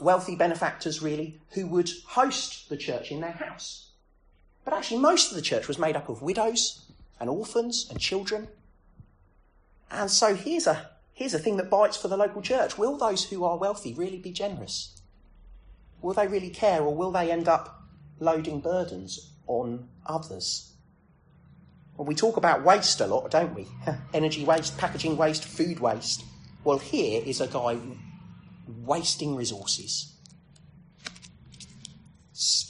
wealthy 0.00 0.36
benefactors 0.36 1.02
really 1.02 1.40
who 1.50 1.66
would 1.66 1.90
host 2.06 2.68
the 2.68 2.76
church 2.76 3.10
in 3.10 3.20
their 3.20 3.32
house. 3.32 3.90
But 4.64 4.74
actually, 4.74 5.00
most 5.00 5.30
of 5.30 5.36
the 5.36 5.42
church 5.42 5.68
was 5.68 5.78
made 5.78 5.96
up 5.96 6.08
of 6.08 6.22
widows 6.22 6.84
and 7.18 7.28
orphans 7.28 7.86
and 7.90 7.98
children. 7.98 8.48
And 9.90 10.10
so 10.10 10.34
here's 10.34 10.66
a, 10.66 10.90
here's 11.12 11.34
a 11.34 11.38
thing 11.38 11.56
that 11.56 11.70
bites 11.70 11.96
for 11.96 12.08
the 12.08 12.16
local 12.16 12.42
church. 12.42 12.78
Will 12.78 12.96
those 12.96 13.24
who 13.24 13.44
are 13.44 13.56
wealthy 13.56 13.94
really 13.94 14.18
be 14.18 14.32
generous? 14.32 15.00
Will 16.02 16.14
they 16.14 16.28
really 16.28 16.50
care, 16.50 16.82
or 16.82 16.94
will 16.94 17.10
they 17.10 17.30
end 17.30 17.48
up 17.48 17.82
loading 18.20 18.60
burdens 18.60 19.32
on 19.46 19.88
others? 20.06 20.72
We 22.06 22.14
talk 22.14 22.36
about 22.36 22.64
waste 22.64 23.00
a 23.00 23.06
lot, 23.06 23.30
don't 23.30 23.54
we? 23.54 23.66
Energy 24.14 24.44
waste, 24.44 24.78
packaging 24.78 25.16
waste, 25.16 25.44
food 25.44 25.80
waste. 25.80 26.24
Well, 26.64 26.78
here 26.78 27.22
is 27.24 27.40
a 27.40 27.46
guy 27.46 27.78
wasting 28.66 29.36
resources 29.36 30.14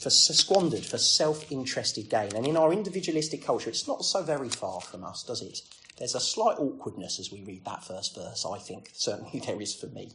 for 0.01 0.09
squandered 0.09 0.85
for 0.85 0.97
self-interested 0.97 2.09
gain. 2.09 2.35
And 2.35 2.45
in 2.45 2.57
our 2.57 2.73
individualistic 2.73 3.45
culture, 3.45 3.69
it's 3.69 3.87
not 3.87 4.03
so 4.03 4.23
very 4.23 4.49
far 4.49 4.81
from 4.81 5.03
us, 5.03 5.23
does 5.23 5.41
it? 5.41 5.61
There's 5.97 6.15
a 6.15 6.19
slight 6.19 6.57
awkwardness 6.57 7.19
as 7.19 7.31
we 7.31 7.43
read 7.43 7.63
that 7.65 7.83
first 7.83 8.15
verse, 8.15 8.45
I 8.45 8.57
think. 8.57 8.89
Certainly 8.93 9.39
there 9.45 9.61
is 9.61 9.75
for 9.75 9.87
me. 9.87 10.13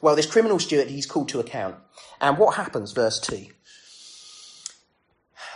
Well, 0.00 0.14
this 0.14 0.26
criminal 0.26 0.60
steward, 0.60 0.88
he's 0.88 1.06
called 1.06 1.28
to 1.30 1.40
account. 1.40 1.76
And 2.20 2.38
what 2.38 2.54
happens, 2.54 2.92
verse 2.92 3.18
2? 3.18 3.46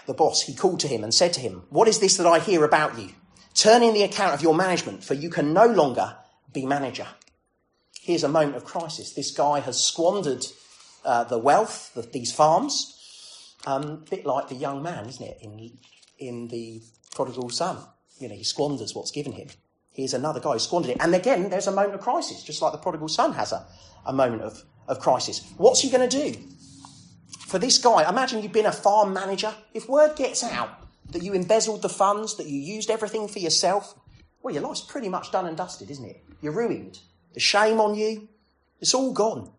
The 0.06 0.14
boss, 0.14 0.42
he 0.42 0.54
called 0.54 0.80
to 0.80 0.88
him 0.88 1.04
and 1.04 1.14
said 1.14 1.32
to 1.34 1.40
him, 1.40 1.64
What 1.70 1.88
is 1.88 2.00
this 2.00 2.16
that 2.16 2.26
I 2.26 2.38
hear 2.38 2.64
about 2.64 2.98
you? 2.98 3.10
Turn 3.54 3.82
in 3.82 3.94
the 3.94 4.02
account 4.02 4.34
of 4.34 4.42
your 4.42 4.54
management, 4.54 5.04
for 5.04 5.14
you 5.14 5.30
can 5.30 5.52
no 5.52 5.66
longer 5.66 6.16
be 6.52 6.66
manager. 6.66 7.06
Here's 8.00 8.24
a 8.24 8.28
moment 8.28 8.56
of 8.56 8.64
crisis. 8.64 9.12
This 9.12 9.30
guy 9.30 9.60
has 9.60 9.82
squandered 9.82 10.44
uh, 11.04 11.24
the 11.24 11.38
wealth, 11.38 11.96
of 11.96 12.12
these 12.12 12.32
farms, 12.32 13.56
um, 13.66 13.82
a 13.82 13.96
bit 14.10 14.26
like 14.26 14.48
the 14.48 14.54
young 14.54 14.82
man, 14.82 15.06
isn't 15.06 15.24
it, 15.24 15.38
in, 15.40 15.78
in 16.18 16.48
the 16.48 16.82
prodigal 17.14 17.50
son. 17.50 17.78
You 18.18 18.28
know, 18.28 18.34
he 18.34 18.44
squanders 18.44 18.94
what's 18.94 19.10
given 19.10 19.32
him. 19.32 19.48
Here's 19.90 20.14
another 20.14 20.40
guy 20.40 20.52
who 20.52 20.58
squandered 20.58 20.92
it. 20.92 20.96
And 21.00 21.14
again, 21.14 21.50
there's 21.50 21.66
a 21.66 21.72
moment 21.72 21.94
of 21.94 22.00
crisis, 22.00 22.42
just 22.42 22.62
like 22.62 22.72
the 22.72 22.78
prodigal 22.78 23.08
son 23.08 23.34
has 23.34 23.52
a, 23.52 23.66
a 24.06 24.12
moment 24.12 24.42
of, 24.42 24.62
of 24.88 25.00
crisis. 25.00 25.46
What's 25.56 25.80
he 25.80 25.90
going 25.90 26.08
to 26.08 26.16
do? 26.32 26.38
For 27.38 27.58
this 27.58 27.78
guy, 27.78 28.08
imagine 28.08 28.42
you've 28.42 28.52
been 28.52 28.66
a 28.66 28.72
farm 28.72 29.12
manager. 29.12 29.54
If 29.74 29.88
word 29.88 30.16
gets 30.16 30.42
out 30.42 30.70
that 31.10 31.22
you 31.22 31.34
embezzled 31.34 31.82
the 31.82 31.88
funds, 31.88 32.36
that 32.36 32.46
you 32.46 32.58
used 32.58 32.90
everything 32.90 33.28
for 33.28 33.38
yourself, 33.38 33.94
well, 34.42 34.54
your 34.54 34.62
life's 34.62 34.80
pretty 34.80 35.08
much 35.08 35.30
done 35.30 35.46
and 35.46 35.56
dusted, 35.56 35.90
isn't 35.90 36.04
it? 36.04 36.24
You're 36.40 36.52
ruined. 36.52 37.00
The 37.34 37.40
shame 37.40 37.80
on 37.80 37.94
you, 37.94 38.28
it's 38.80 38.94
all 38.94 39.12
gone. 39.12 39.50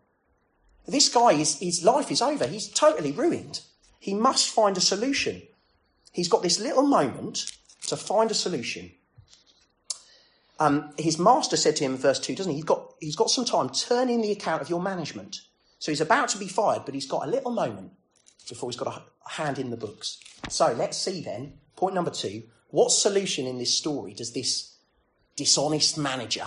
This 0.86 1.08
guy, 1.08 1.32
is, 1.32 1.58
his 1.58 1.82
life 1.82 2.10
is 2.10 2.20
over. 2.20 2.46
He's 2.46 2.68
totally 2.68 3.12
ruined. 3.12 3.60
He 3.98 4.12
must 4.12 4.50
find 4.50 4.76
a 4.76 4.82
solution. 4.82 5.42
He's 6.12 6.28
got 6.28 6.42
this 6.42 6.60
little 6.60 6.86
moment 6.86 7.50
to 7.86 7.96
find 7.96 8.30
a 8.30 8.34
solution. 8.34 8.92
Um, 10.60 10.92
his 10.98 11.18
master 11.18 11.56
said 11.56 11.76
to 11.76 11.84
him 11.84 11.92
in 11.92 11.98
verse 11.98 12.20
2, 12.20 12.34
doesn't 12.34 12.50
he? 12.52 12.56
He's 12.56 12.64
got, 12.64 12.94
he's 13.00 13.16
got 13.16 13.30
some 13.30 13.44
time. 13.44 13.70
Turn 13.70 14.08
in 14.08 14.20
the 14.20 14.30
account 14.30 14.62
of 14.62 14.70
your 14.70 14.80
management. 14.80 15.40
So 15.84 15.92
he's 15.92 16.00
about 16.00 16.30
to 16.30 16.38
be 16.38 16.48
fired, 16.48 16.86
but 16.86 16.94
he's 16.94 17.06
got 17.06 17.28
a 17.28 17.30
little 17.30 17.50
moment 17.50 17.92
before 18.48 18.70
he's 18.70 18.80
got 18.80 19.04
a 19.26 19.30
hand 19.32 19.58
in 19.58 19.68
the 19.68 19.76
books. 19.76 20.18
So 20.48 20.72
let's 20.72 20.96
see 20.96 21.20
then, 21.20 21.58
point 21.76 21.94
number 21.94 22.10
two, 22.10 22.44
what 22.70 22.90
solution 22.90 23.46
in 23.46 23.58
this 23.58 23.74
story 23.74 24.14
does 24.14 24.32
this 24.32 24.76
dishonest 25.36 25.98
manager 25.98 26.46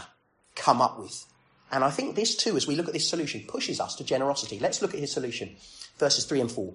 come 0.55 0.81
up 0.81 0.97
with? 0.97 1.27
And 1.71 1.83
I 1.83 1.91
think 1.91 2.15
this 2.15 2.35
too, 2.35 2.57
as 2.57 2.65
we 2.65 2.75
look 2.75 2.87
at 2.87 2.93
this 2.93 3.07
solution, 3.07 3.43
pushes 3.47 3.79
us 3.79 3.93
to 3.97 4.03
generosity. 4.03 4.57
Let's 4.57 4.81
look 4.81 4.95
at 4.95 4.99
his 4.99 5.11
solution. 5.11 5.55
Verses 5.99 6.25
3 6.25 6.41
and 6.41 6.51
4. 6.51 6.73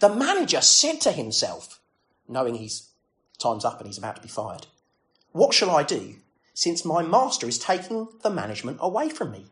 The 0.00 0.14
manager 0.14 0.60
said 0.60 1.00
to 1.00 1.12
himself, 1.12 1.80
knowing 2.28 2.56
his 2.56 2.90
time's 3.38 3.64
up 3.64 3.78
and 3.78 3.86
he's 3.86 3.96
about 3.96 4.16
to 4.16 4.22
be 4.22 4.28
fired, 4.28 4.66
What 5.32 5.54
shall 5.54 5.70
I 5.70 5.82
do 5.82 6.16
since 6.52 6.84
my 6.84 7.02
master 7.02 7.48
is 7.48 7.58
taking 7.58 8.08
the 8.22 8.28
management 8.28 8.76
away 8.82 9.08
from 9.08 9.30
me? 9.30 9.46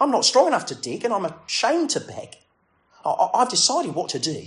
I'm 0.00 0.10
not 0.10 0.24
strong 0.24 0.46
enough 0.46 0.66
to 0.66 0.74
dig 0.74 1.04
and 1.04 1.12
I'm 1.12 1.24
ashamed 1.24 1.90
to 1.90 2.00
beg. 2.00 2.36
I've 3.04 3.48
decided 3.48 3.94
what 3.94 4.10
to 4.10 4.18
do 4.18 4.46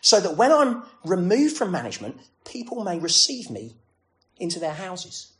so 0.00 0.20
that 0.20 0.36
when 0.36 0.52
I'm 0.52 0.82
removed 1.04 1.56
from 1.56 1.70
management, 1.70 2.18
people 2.44 2.82
may 2.84 2.98
receive 2.98 3.50
me 3.50 3.76
into 4.38 4.58
their 4.58 4.72
houses. 4.74 5.32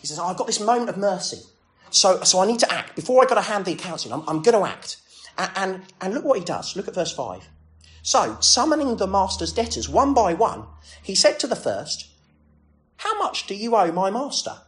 He 0.00 0.06
says, 0.06 0.18
I've 0.18 0.36
got 0.36 0.46
this 0.46 0.60
moment 0.60 0.88
of 0.88 0.96
mercy. 0.96 1.40
So, 1.90 2.22
so 2.22 2.40
I 2.40 2.46
need 2.46 2.60
to 2.60 2.72
act. 2.72 2.96
Before 2.96 3.22
I 3.22 3.26
got 3.26 3.34
to 3.36 3.40
hand 3.40 3.64
the 3.64 3.72
accounts 3.72 4.06
in, 4.06 4.12
I'm, 4.12 4.22
I'm 4.28 4.42
going 4.42 4.56
to 4.56 4.68
act. 4.68 4.96
And, 5.36 5.50
and, 5.56 5.82
and 6.00 6.14
look 6.14 6.24
what 6.24 6.38
he 6.38 6.44
does. 6.44 6.76
Look 6.76 6.88
at 6.88 6.94
verse 6.94 7.12
5. 7.12 7.48
So, 8.02 8.36
summoning 8.40 8.96
the 8.96 9.06
master's 9.06 9.52
debtors 9.52 9.88
one 9.88 10.14
by 10.14 10.34
one, 10.34 10.66
he 11.02 11.14
said 11.14 11.38
to 11.40 11.46
the 11.46 11.56
first, 11.56 12.08
How 12.96 13.18
much 13.18 13.46
do 13.46 13.54
you 13.54 13.74
owe 13.74 13.92
my 13.92 14.10
master? 14.10 14.58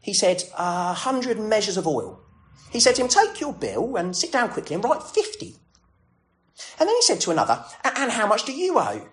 He 0.00 0.12
said, 0.12 0.44
A 0.56 0.92
hundred 0.92 1.40
measures 1.40 1.76
of 1.76 1.86
oil. 1.86 2.20
He 2.76 2.80
said 2.80 2.94
to 2.96 3.02
him, 3.02 3.08
Take 3.08 3.40
your 3.40 3.54
bill 3.54 3.96
and 3.96 4.14
sit 4.14 4.30
down 4.30 4.50
quickly 4.50 4.74
and 4.74 4.84
write 4.84 5.02
fifty. 5.02 5.56
And 6.78 6.86
then 6.86 6.94
he 6.94 7.00
said 7.00 7.22
to 7.22 7.30
another, 7.30 7.64
And 7.82 8.12
how 8.12 8.26
much 8.26 8.44
do 8.44 8.52
you 8.52 8.78
owe? 8.78 9.08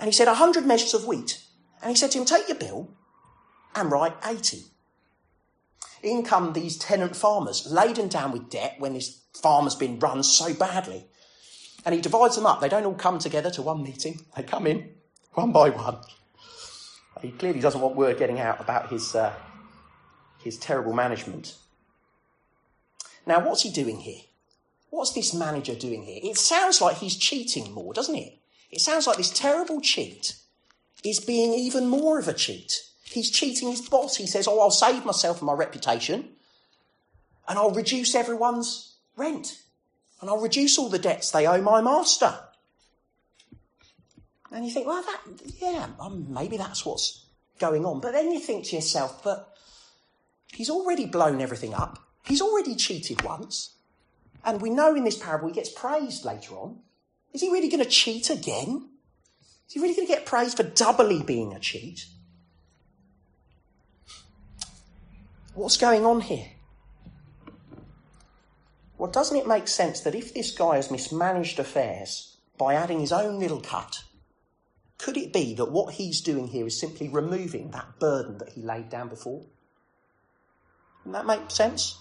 And 0.00 0.06
he 0.08 0.10
said, 0.10 0.26
A 0.26 0.34
hundred 0.34 0.66
measures 0.66 0.94
of 0.94 1.06
wheat. 1.06 1.40
And 1.80 1.90
he 1.90 1.96
said 1.96 2.10
to 2.10 2.18
him, 2.18 2.24
Take 2.24 2.48
your 2.48 2.58
bill 2.58 2.90
and 3.76 3.92
write 3.92 4.16
eighty. 4.26 4.64
In 6.02 6.24
come 6.24 6.54
these 6.54 6.76
tenant 6.76 7.14
farmers, 7.14 7.70
laden 7.70 8.08
down 8.08 8.32
with 8.32 8.50
debt 8.50 8.74
when 8.80 8.94
this 8.94 9.20
farm 9.32 9.62
has 9.62 9.76
been 9.76 10.00
run 10.00 10.24
so 10.24 10.52
badly. 10.52 11.06
And 11.84 11.94
he 11.94 12.00
divides 12.00 12.34
them 12.34 12.46
up. 12.46 12.60
They 12.60 12.68
don't 12.68 12.84
all 12.84 12.94
come 12.94 13.20
together 13.20 13.50
to 13.52 13.62
one 13.62 13.84
meeting. 13.84 14.22
They 14.36 14.42
come 14.42 14.66
in 14.66 14.90
one 15.34 15.52
by 15.52 15.70
one. 15.70 15.98
He 17.22 17.30
clearly 17.30 17.60
doesn't 17.60 17.80
want 17.80 17.94
word 17.94 18.18
getting 18.18 18.40
out 18.40 18.60
about 18.60 18.90
his, 18.90 19.14
uh, 19.14 19.32
his 20.42 20.58
terrible 20.58 20.92
management. 20.92 21.54
Now, 23.26 23.40
what's 23.40 23.62
he 23.62 23.70
doing 23.70 24.00
here? 24.00 24.22
What's 24.90 25.12
this 25.12 25.34
manager 25.34 25.74
doing 25.74 26.04
here? 26.04 26.20
It 26.22 26.36
sounds 26.36 26.80
like 26.80 26.98
he's 26.98 27.16
cheating 27.16 27.72
more, 27.72 27.92
doesn't 27.92 28.14
it? 28.14 28.38
It 28.70 28.80
sounds 28.80 29.06
like 29.06 29.16
this 29.16 29.30
terrible 29.30 29.80
cheat 29.80 30.36
is 31.02 31.20
being 31.20 31.52
even 31.52 31.86
more 31.86 32.18
of 32.18 32.28
a 32.28 32.32
cheat. 32.32 32.82
He's 33.04 33.30
cheating 33.30 33.68
his 33.68 33.88
boss. 33.88 34.16
He 34.16 34.26
says, 34.26 34.48
Oh, 34.48 34.60
I'll 34.60 34.70
save 34.70 35.04
myself 35.04 35.38
and 35.38 35.46
my 35.46 35.52
reputation, 35.52 36.30
and 37.48 37.58
I'll 37.58 37.70
reduce 37.70 38.14
everyone's 38.14 38.94
rent, 39.16 39.62
and 40.20 40.30
I'll 40.30 40.40
reduce 40.40 40.78
all 40.78 40.88
the 40.88 40.98
debts 40.98 41.30
they 41.30 41.46
owe 41.46 41.60
my 41.60 41.80
master. 41.80 42.38
And 44.50 44.64
you 44.64 44.70
think, 44.70 44.86
well, 44.86 45.02
that, 45.02 45.20
yeah, 45.60 45.88
um, 45.98 46.32
maybe 46.32 46.56
that's 46.56 46.86
what's 46.86 47.24
going 47.58 47.84
on. 47.84 48.00
But 48.00 48.12
then 48.12 48.30
you 48.30 48.38
think 48.38 48.64
to 48.66 48.76
yourself, 48.76 49.24
but 49.24 49.56
he's 50.52 50.70
already 50.70 51.06
blown 51.06 51.40
everything 51.40 51.74
up. 51.74 52.03
He's 52.24 52.40
already 52.40 52.74
cheated 52.74 53.22
once. 53.22 53.76
And 54.44 54.60
we 54.60 54.70
know 54.70 54.94
in 54.94 55.04
this 55.04 55.18
parable 55.18 55.48
he 55.48 55.54
gets 55.54 55.70
praised 55.70 56.24
later 56.24 56.54
on. 56.54 56.80
Is 57.32 57.40
he 57.40 57.50
really 57.50 57.68
going 57.68 57.82
to 57.82 57.88
cheat 57.88 58.30
again? 58.30 58.88
Is 59.66 59.74
he 59.74 59.80
really 59.80 59.94
going 59.94 60.06
to 60.06 60.12
get 60.12 60.26
praised 60.26 60.56
for 60.56 60.62
doubly 60.62 61.22
being 61.22 61.52
a 61.52 61.60
cheat? 61.60 62.06
What's 65.54 65.76
going 65.76 66.04
on 66.04 66.20
here? 66.20 66.48
Well, 68.98 69.10
doesn't 69.10 69.36
it 69.36 69.46
make 69.46 69.68
sense 69.68 70.00
that 70.00 70.14
if 70.14 70.34
this 70.34 70.50
guy 70.50 70.76
has 70.76 70.90
mismanaged 70.90 71.58
affairs 71.58 72.36
by 72.58 72.74
adding 72.74 73.00
his 73.00 73.12
own 73.12 73.38
little 73.38 73.60
cut, 73.60 74.04
could 74.98 75.16
it 75.16 75.32
be 75.32 75.54
that 75.54 75.70
what 75.70 75.94
he's 75.94 76.20
doing 76.20 76.48
here 76.48 76.66
is 76.66 76.78
simply 76.78 77.08
removing 77.08 77.70
that 77.70 77.98
burden 77.98 78.38
that 78.38 78.50
he 78.50 78.62
laid 78.62 78.88
down 78.88 79.08
before? 79.08 79.44
Doesn't 80.98 81.12
that 81.12 81.26
make 81.26 81.50
sense? 81.50 81.98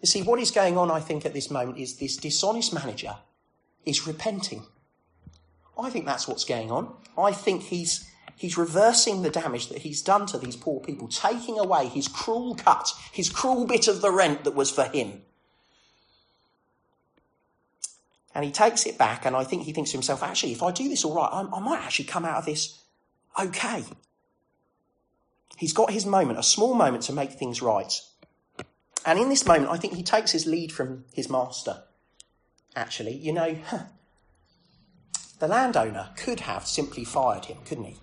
You 0.00 0.06
see, 0.06 0.22
what 0.22 0.40
is 0.40 0.50
going 0.50 0.78
on, 0.78 0.90
I 0.90 1.00
think, 1.00 1.26
at 1.26 1.34
this 1.34 1.50
moment 1.50 1.78
is 1.78 1.96
this 1.96 2.16
dishonest 2.16 2.72
manager 2.72 3.16
is 3.84 4.06
repenting. 4.06 4.64
I 5.78 5.90
think 5.90 6.06
that's 6.06 6.28
what's 6.28 6.44
going 6.44 6.70
on. 6.70 6.94
I 7.16 7.32
think 7.32 7.62
he's 7.62 8.08
He's 8.38 8.56
reversing 8.56 9.22
the 9.22 9.30
damage 9.30 9.68
that 9.68 9.78
he's 9.78 10.00
done 10.00 10.26
to 10.26 10.38
these 10.38 10.54
poor 10.54 10.78
people, 10.78 11.08
taking 11.08 11.58
away 11.58 11.86
his 11.86 12.06
cruel 12.06 12.54
cut, 12.54 12.92
his 13.10 13.28
cruel 13.28 13.66
bit 13.66 13.88
of 13.88 14.00
the 14.00 14.12
rent 14.12 14.44
that 14.44 14.54
was 14.54 14.70
for 14.70 14.84
him. 14.84 15.22
And 18.32 18.44
he 18.44 18.52
takes 18.52 18.86
it 18.86 18.96
back, 18.96 19.26
and 19.26 19.34
I 19.34 19.42
think 19.42 19.64
he 19.64 19.72
thinks 19.72 19.90
to 19.90 19.96
himself, 19.96 20.22
actually, 20.22 20.52
if 20.52 20.62
I 20.62 20.70
do 20.70 20.88
this 20.88 21.04
all 21.04 21.16
right, 21.16 21.28
I, 21.32 21.40
I 21.52 21.58
might 21.58 21.80
actually 21.82 22.04
come 22.04 22.24
out 22.24 22.36
of 22.36 22.46
this 22.46 22.78
okay. 23.42 23.82
He's 25.56 25.72
got 25.72 25.90
his 25.90 26.06
moment, 26.06 26.38
a 26.38 26.44
small 26.44 26.74
moment 26.74 27.02
to 27.04 27.12
make 27.12 27.32
things 27.32 27.60
right. 27.60 27.92
And 29.04 29.18
in 29.18 29.28
this 29.28 29.46
moment, 29.46 29.70
I 29.70 29.76
think 29.76 29.94
he 29.94 30.02
takes 30.02 30.32
his 30.32 30.46
lead 30.46 30.72
from 30.72 31.04
his 31.12 31.30
master. 31.30 31.82
Actually, 32.76 33.16
you 33.16 33.32
know, 33.32 33.56
the 35.38 35.48
landowner 35.48 36.10
could 36.16 36.40
have 36.40 36.66
simply 36.66 37.04
fired 37.04 37.46
him, 37.46 37.58
couldn't 37.64 37.84
he? 37.84 37.96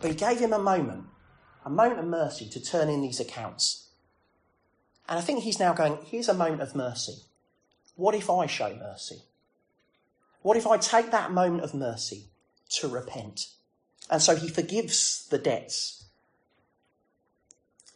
But 0.00 0.10
he 0.10 0.16
gave 0.16 0.38
him 0.38 0.52
a 0.52 0.58
moment, 0.58 1.04
a 1.64 1.70
moment 1.70 2.00
of 2.00 2.06
mercy 2.06 2.48
to 2.50 2.60
turn 2.60 2.88
in 2.88 3.02
these 3.02 3.20
accounts. 3.20 3.88
And 5.08 5.18
I 5.18 5.22
think 5.22 5.42
he's 5.42 5.58
now 5.58 5.72
going, 5.72 5.98
here's 6.06 6.28
a 6.28 6.34
moment 6.34 6.62
of 6.62 6.74
mercy. 6.74 7.24
What 7.96 8.14
if 8.14 8.30
I 8.30 8.46
show 8.46 8.76
mercy? 8.76 9.22
What 10.42 10.56
if 10.56 10.66
I 10.66 10.76
take 10.76 11.10
that 11.10 11.32
moment 11.32 11.64
of 11.64 11.74
mercy 11.74 12.26
to 12.70 12.88
repent? 12.88 13.48
And 14.10 14.22
so 14.22 14.36
he 14.36 14.48
forgives 14.48 15.26
the 15.28 15.38
debts 15.38 15.97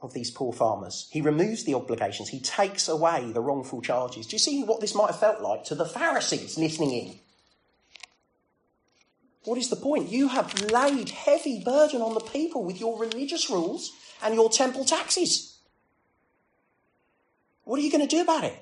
of 0.02 0.12
these 0.12 0.30
poor 0.30 0.52
farmers. 0.52 1.08
He 1.12 1.20
removes 1.20 1.64
the 1.64 1.74
obligations. 1.74 2.28
He 2.28 2.40
takes 2.40 2.88
away 2.88 3.30
the 3.32 3.40
wrongful 3.40 3.80
charges. 3.80 4.26
Do 4.26 4.34
you 4.34 4.40
see 4.40 4.64
what 4.64 4.80
this 4.80 4.94
might 4.94 5.06
have 5.06 5.20
felt 5.20 5.40
like 5.40 5.64
to 5.64 5.76
the 5.76 5.86
Pharisees 5.86 6.58
listening 6.58 6.90
in? 6.92 7.18
What 9.44 9.58
is 9.58 9.70
the 9.70 9.76
point? 9.76 10.10
You 10.10 10.28
have 10.28 10.60
laid 10.60 11.10
heavy 11.10 11.62
burden 11.64 12.02
on 12.02 12.14
the 12.14 12.20
people 12.20 12.64
with 12.64 12.80
your 12.80 12.98
religious 12.98 13.48
rules 13.48 13.92
and 14.22 14.34
your 14.34 14.50
temple 14.50 14.84
taxes. 14.84 15.58
What 17.64 17.78
are 17.78 17.82
you 17.82 17.90
going 17.90 18.06
to 18.06 18.16
do 18.16 18.22
about 18.22 18.44
it? 18.44 18.56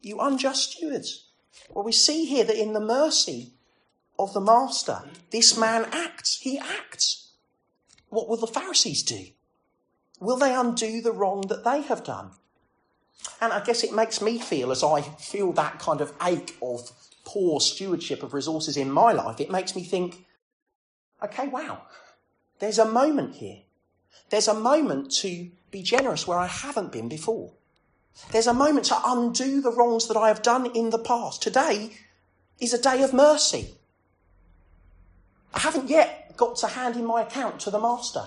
You 0.00 0.20
unjust 0.20 0.72
stewards. 0.72 1.26
Well, 1.72 1.84
we 1.84 1.92
see 1.92 2.26
here 2.26 2.44
that 2.44 2.60
in 2.60 2.72
the 2.72 2.80
mercy 2.80 3.52
of 4.18 4.32
the 4.32 4.40
master, 4.40 5.02
this 5.30 5.56
man 5.56 5.86
acts. 5.92 6.38
He 6.40 6.58
acts. 6.58 7.29
What 8.10 8.28
will 8.28 8.36
the 8.36 8.46
Pharisees 8.46 9.02
do? 9.02 9.26
Will 10.20 10.36
they 10.36 10.54
undo 10.54 11.00
the 11.00 11.12
wrong 11.12 11.42
that 11.48 11.64
they 11.64 11.82
have 11.82 12.04
done? 12.04 12.32
And 13.40 13.52
I 13.52 13.62
guess 13.64 13.82
it 13.82 13.94
makes 13.94 14.20
me 14.20 14.38
feel, 14.38 14.70
as 14.70 14.84
I 14.84 15.00
feel 15.00 15.52
that 15.52 15.78
kind 15.78 16.00
of 16.00 16.12
ache 16.22 16.56
of 16.60 16.90
poor 17.24 17.60
stewardship 17.60 18.22
of 18.22 18.34
resources 18.34 18.76
in 18.76 18.90
my 18.90 19.12
life, 19.12 19.40
it 19.40 19.50
makes 19.50 19.74
me 19.74 19.82
think, 19.82 20.26
okay, 21.22 21.48
wow, 21.48 21.82
there's 22.58 22.78
a 22.78 22.84
moment 22.84 23.36
here. 23.36 23.58
There's 24.30 24.48
a 24.48 24.54
moment 24.54 25.10
to 25.16 25.50
be 25.70 25.82
generous 25.82 26.26
where 26.26 26.38
I 26.38 26.46
haven't 26.46 26.92
been 26.92 27.08
before. 27.08 27.52
There's 28.32 28.46
a 28.46 28.54
moment 28.54 28.86
to 28.86 29.00
undo 29.04 29.60
the 29.60 29.72
wrongs 29.72 30.08
that 30.08 30.16
I 30.16 30.28
have 30.28 30.42
done 30.42 30.66
in 30.74 30.90
the 30.90 30.98
past. 30.98 31.42
Today 31.42 31.92
is 32.58 32.72
a 32.72 32.80
day 32.80 33.02
of 33.02 33.12
mercy. 33.12 33.74
I 35.54 35.60
haven't 35.60 35.88
yet 35.88 36.29
got 36.40 36.56
to 36.56 36.68
hand 36.68 36.96
in 36.96 37.04
my 37.04 37.20
account 37.20 37.60
to 37.60 37.70
the 37.70 37.78
master. 37.78 38.26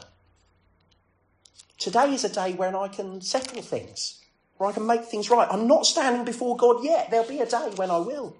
Today 1.79 2.13
is 2.13 2.24
a 2.24 2.29
day 2.29 2.53
when 2.53 2.75
I 2.75 2.88
can 2.88 3.22
settle 3.22 3.63
things, 3.63 4.22
where 4.58 4.70
I 4.70 4.74
can 4.74 4.86
make 4.86 5.05
things 5.05 5.32
right. 5.32 5.48
I'm 5.50 5.67
not 5.67 5.88
standing 5.88 6.24
before 6.24 6.55
God 6.55 6.84
yet. 6.84 7.10
There'll 7.10 7.27
be 7.27 7.39
a 7.39 7.48
day 7.48 7.72
when 7.75 7.89
I 7.89 7.98
will. 7.98 8.38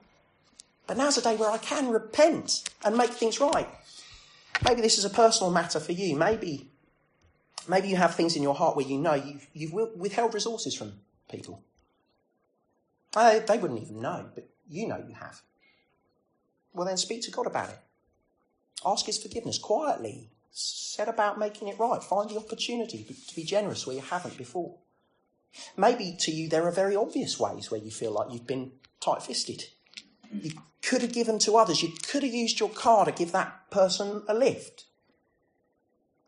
But 0.86 0.98
now's 0.98 1.18
a 1.18 1.24
day 1.24 1.36
where 1.36 1.50
I 1.50 1.58
can 1.58 1.90
repent 1.90 2.70
and 2.86 2.96
make 2.96 3.10
things 3.10 3.42
right. 3.42 3.68
Maybe 4.64 4.82
this 4.82 5.00
is 5.00 5.06
a 5.06 5.10
personal 5.10 5.52
matter 5.52 5.80
for 5.80 5.92
you. 5.92 6.16
Maybe, 6.16 6.70
maybe 7.68 7.88
you 7.88 7.96
have 7.96 8.14
things 8.14 8.36
in 8.36 8.44
your 8.44 8.54
heart 8.54 8.76
where 8.76 8.86
you 8.86 9.00
know 9.00 9.16
you've, 9.16 9.48
you've 9.54 9.74
withheld 9.74 10.36
resources 10.36 10.76
from 10.76 10.94
people. 11.32 11.64
Uh, 13.16 13.40
they 13.40 13.58
wouldn't 13.58 13.82
even 13.82 14.00
know, 14.02 14.30
but 14.36 14.48
you 14.70 14.88
know 14.88 15.04
you 15.08 15.16
have. 15.16 15.42
Well, 16.74 16.86
then 16.86 16.98
speak 16.98 17.24
to 17.24 17.32
God 17.32 17.48
about 17.48 17.70
it. 17.70 17.80
Ask 18.86 19.06
His 19.06 19.22
forgiveness 19.22 19.58
quietly. 19.58 20.30
Set 20.52 21.10
about 21.10 21.40
making 21.40 21.68
it 21.68 21.80
right. 21.80 22.04
Find 22.04 22.30
the 22.30 22.38
opportunity 22.38 23.04
to 23.28 23.36
be 23.36 23.44
generous 23.44 23.88
where 23.88 23.96
you 23.96 24.02
haven't 24.02 24.38
before. 24.38 24.76
Maybe 25.78 26.16
to 26.20 26.32
you 26.32 26.50
there 26.50 26.66
are 26.66 26.72
very 26.72 26.96
obvious 26.96 27.40
ways 27.40 27.70
where 27.70 27.82
you 27.82 27.92
feel 27.92 28.12
like 28.12 28.32
you've 28.32 28.48
been 28.48 28.72
tight 29.00 29.24
fisted. 29.24 29.66
You 30.32 30.52
could 30.82 31.02
have 31.02 31.14
given 31.14 31.40
to 31.40 31.58
others. 31.58 31.82
You 31.82 31.92
could 32.08 32.24
have 32.24 32.34
used 32.34 32.60
your 32.60 32.70
car 32.70 33.06
to 33.06 33.12
give 33.12 33.32
that 33.32 33.70
person 33.72 34.24
a 34.28 34.34
lift. 34.34 34.86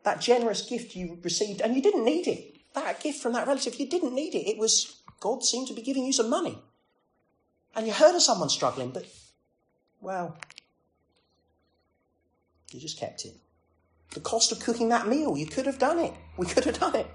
That 0.04 0.20
generous 0.20 0.62
gift 0.62 0.94
you 0.94 1.18
received, 1.22 1.60
and 1.60 1.74
you 1.74 1.82
didn't 1.82 2.04
need 2.04 2.28
it. 2.28 2.56
That 2.74 3.00
gift 3.00 3.20
from 3.20 3.32
that 3.32 3.46
relative, 3.46 3.74
you 3.80 3.88
didn't 3.88 4.14
need 4.14 4.34
it. 4.34 4.48
It 4.48 4.58
was 4.58 5.00
God 5.18 5.42
seemed 5.44 5.68
to 5.68 5.74
be 5.74 5.82
giving 5.82 6.04
you 6.04 6.12
some 6.12 6.30
money. 6.30 6.58
And 7.74 7.86
you 7.86 7.92
heard 7.92 8.14
of 8.14 8.22
someone 8.22 8.48
struggling, 8.48 8.90
but, 8.90 9.06
well, 10.00 10.38
you 12.70 12.80
just 12.80 12.98
kept 12.98 13.24
it. 13.24 13.34
The 14.12 14.20
cost 14.20 14.52
of 14.52 14.60
cooking 14.60 14.88
that 14.90 15.08
meal, 15.08 15.36
you 15.36 15.46
could 15.46 15.66
have 15.66 15.78
done 15.78 15.98
it. 15.98 16.14
We 16.36 16.46
could 16.46 16.64
have 16.64 16.78
done 16.78 16.94
it. 16.94 17.06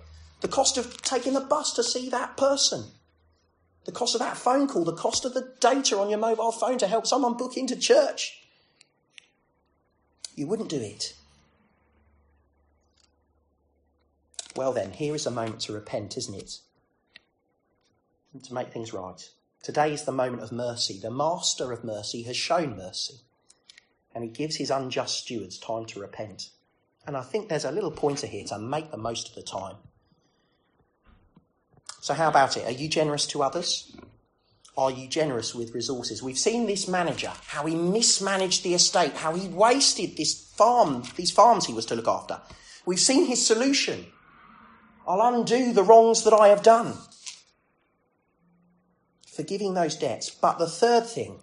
The 0.41 0.47
cost 0.47 0.77
of 0.77 1.01
taking 1.01 1.33
the 1.33 1.41
bus 1.41 1.73
to 1.73 1.83
see 1.83 2.09
that 2.09 2.37
person. 2.37 2.85
The 3.85 3.91
cost 3.91 4.15
of 4.15 4.19
that 4.19 4.37
phone 4.37 4.67
call, 4.67 4.83
the 4.83 4.93
cost 4.93 5.25
of 5.25 5.33
the 5.33 5.53
data 5.59 5.97
on 5.97 6.09
your 6.09 6.19
mobile 6.19 6.51
phone 6.51 6.77
to 6.79 6.87
help 6.87 7.07
someone 7.07 7.37
book 7.37 7.57
into 7.57 7.75
church. 7.75 8.43
You 10.35 10.47
wouldn't 10.47 10.69
do 10.69 10.79
it. 10.79 11.15
Well, 14.55 14.73
then, 14.73 14.91
here 14.91 15.15
is 15.15 15.25
a 15.25 15.31
moment 15.31 15.61
to 15.61 15.73
repent, 15.73 16.17
isn't 16.17 16.35
it? 16.35 16.59
And 18.33 18.43
to 18.43 18.53
make 18.53 18.71
things 18.71 18.93
right. 18.93 19.29
Today 19.63 19.93
is 19.93 20.03
the 20.03 20.11
moment 20.11 20.43
of 20.43 20.51
mercy. 20.51 20.99
The 20.99 21.11
Master 21.11 21.71
of 21.71 21.83
mercy 21.83 22.23
has 22.23 22.35
shown 22.35 22.75
mercy, 22.75 23.21
and 24.13 24.23
he 24.23 24.29
gives 24.29 24.57
his 24.57 24.71
unjust 24.71 25.19
stewards 25.19 25.57
time 25.57 25.85
to 25.85 25.99
repent. 25.99 26.49
And 27.07 27.17
I 27.17 27.21
think 27.21 27.49
there's 27.49 27.65
a 27.65 27.71
little 27.71 27.91
pointer 27.91 28.27
here 28.27 28.45
to 28.45 28.59
make 28.59 28.91
the 28.91 28.97
most 28.97 29.29
of 29.29 29.35
the 29.35 29.41
time. 29.41 29.77
So, 32.01 32.13
how 32.13 32.29
about 32.29 32.57
it? 32.57 32.65
Are 32.65 32.71
you 32.71 32.89
generous 32.89 33.27
to 33.27 33.43
others? 33.43 33.95
Are 34.77 34.91
you 34.91 35.07
generous 35.07 35.53
with 35.53 35.75
resources? 35.75 36.23
We've 36.23 36.37
seen 36.37 36.65
this 36.65 36.87
manager, 36.87 37.31
how 37.47 37.65
he 37.65 37.75
mismanaged 37.75 38.63
the 38.63 38.73
estate, 38.73 39.13
how 39.13 39.35
he 39.35 39.47
wasted 39.47 40.17
this 40.17 40.33
farm, 40.33 41.03
these 41.15 41.31
farms 41.31 41.65
he 41.65 41.73
was 41.73 41.85
to 41.87 41.95
look 41.95 42.07
after. 42.07 42.39
We've 42.85 42.99
seen 42.99 43.25
his 43.25 43.45
solution. 43.45 44.07
I'll 45.07 45.35
undo 45.35 45.73
the 45.73 45.83
wrongs 45.83 46.23
that 46.23 46.33
I 46.33 46.47
have 46.47 46.63
done. 46.63 46.95
Forgiving 49.27 49.73
those 49.73 49.95
debts. 49.95 50.29
But 50.29 50.57
the 50.57 50.67
third 50.67 51.05
thing 51.05 51.39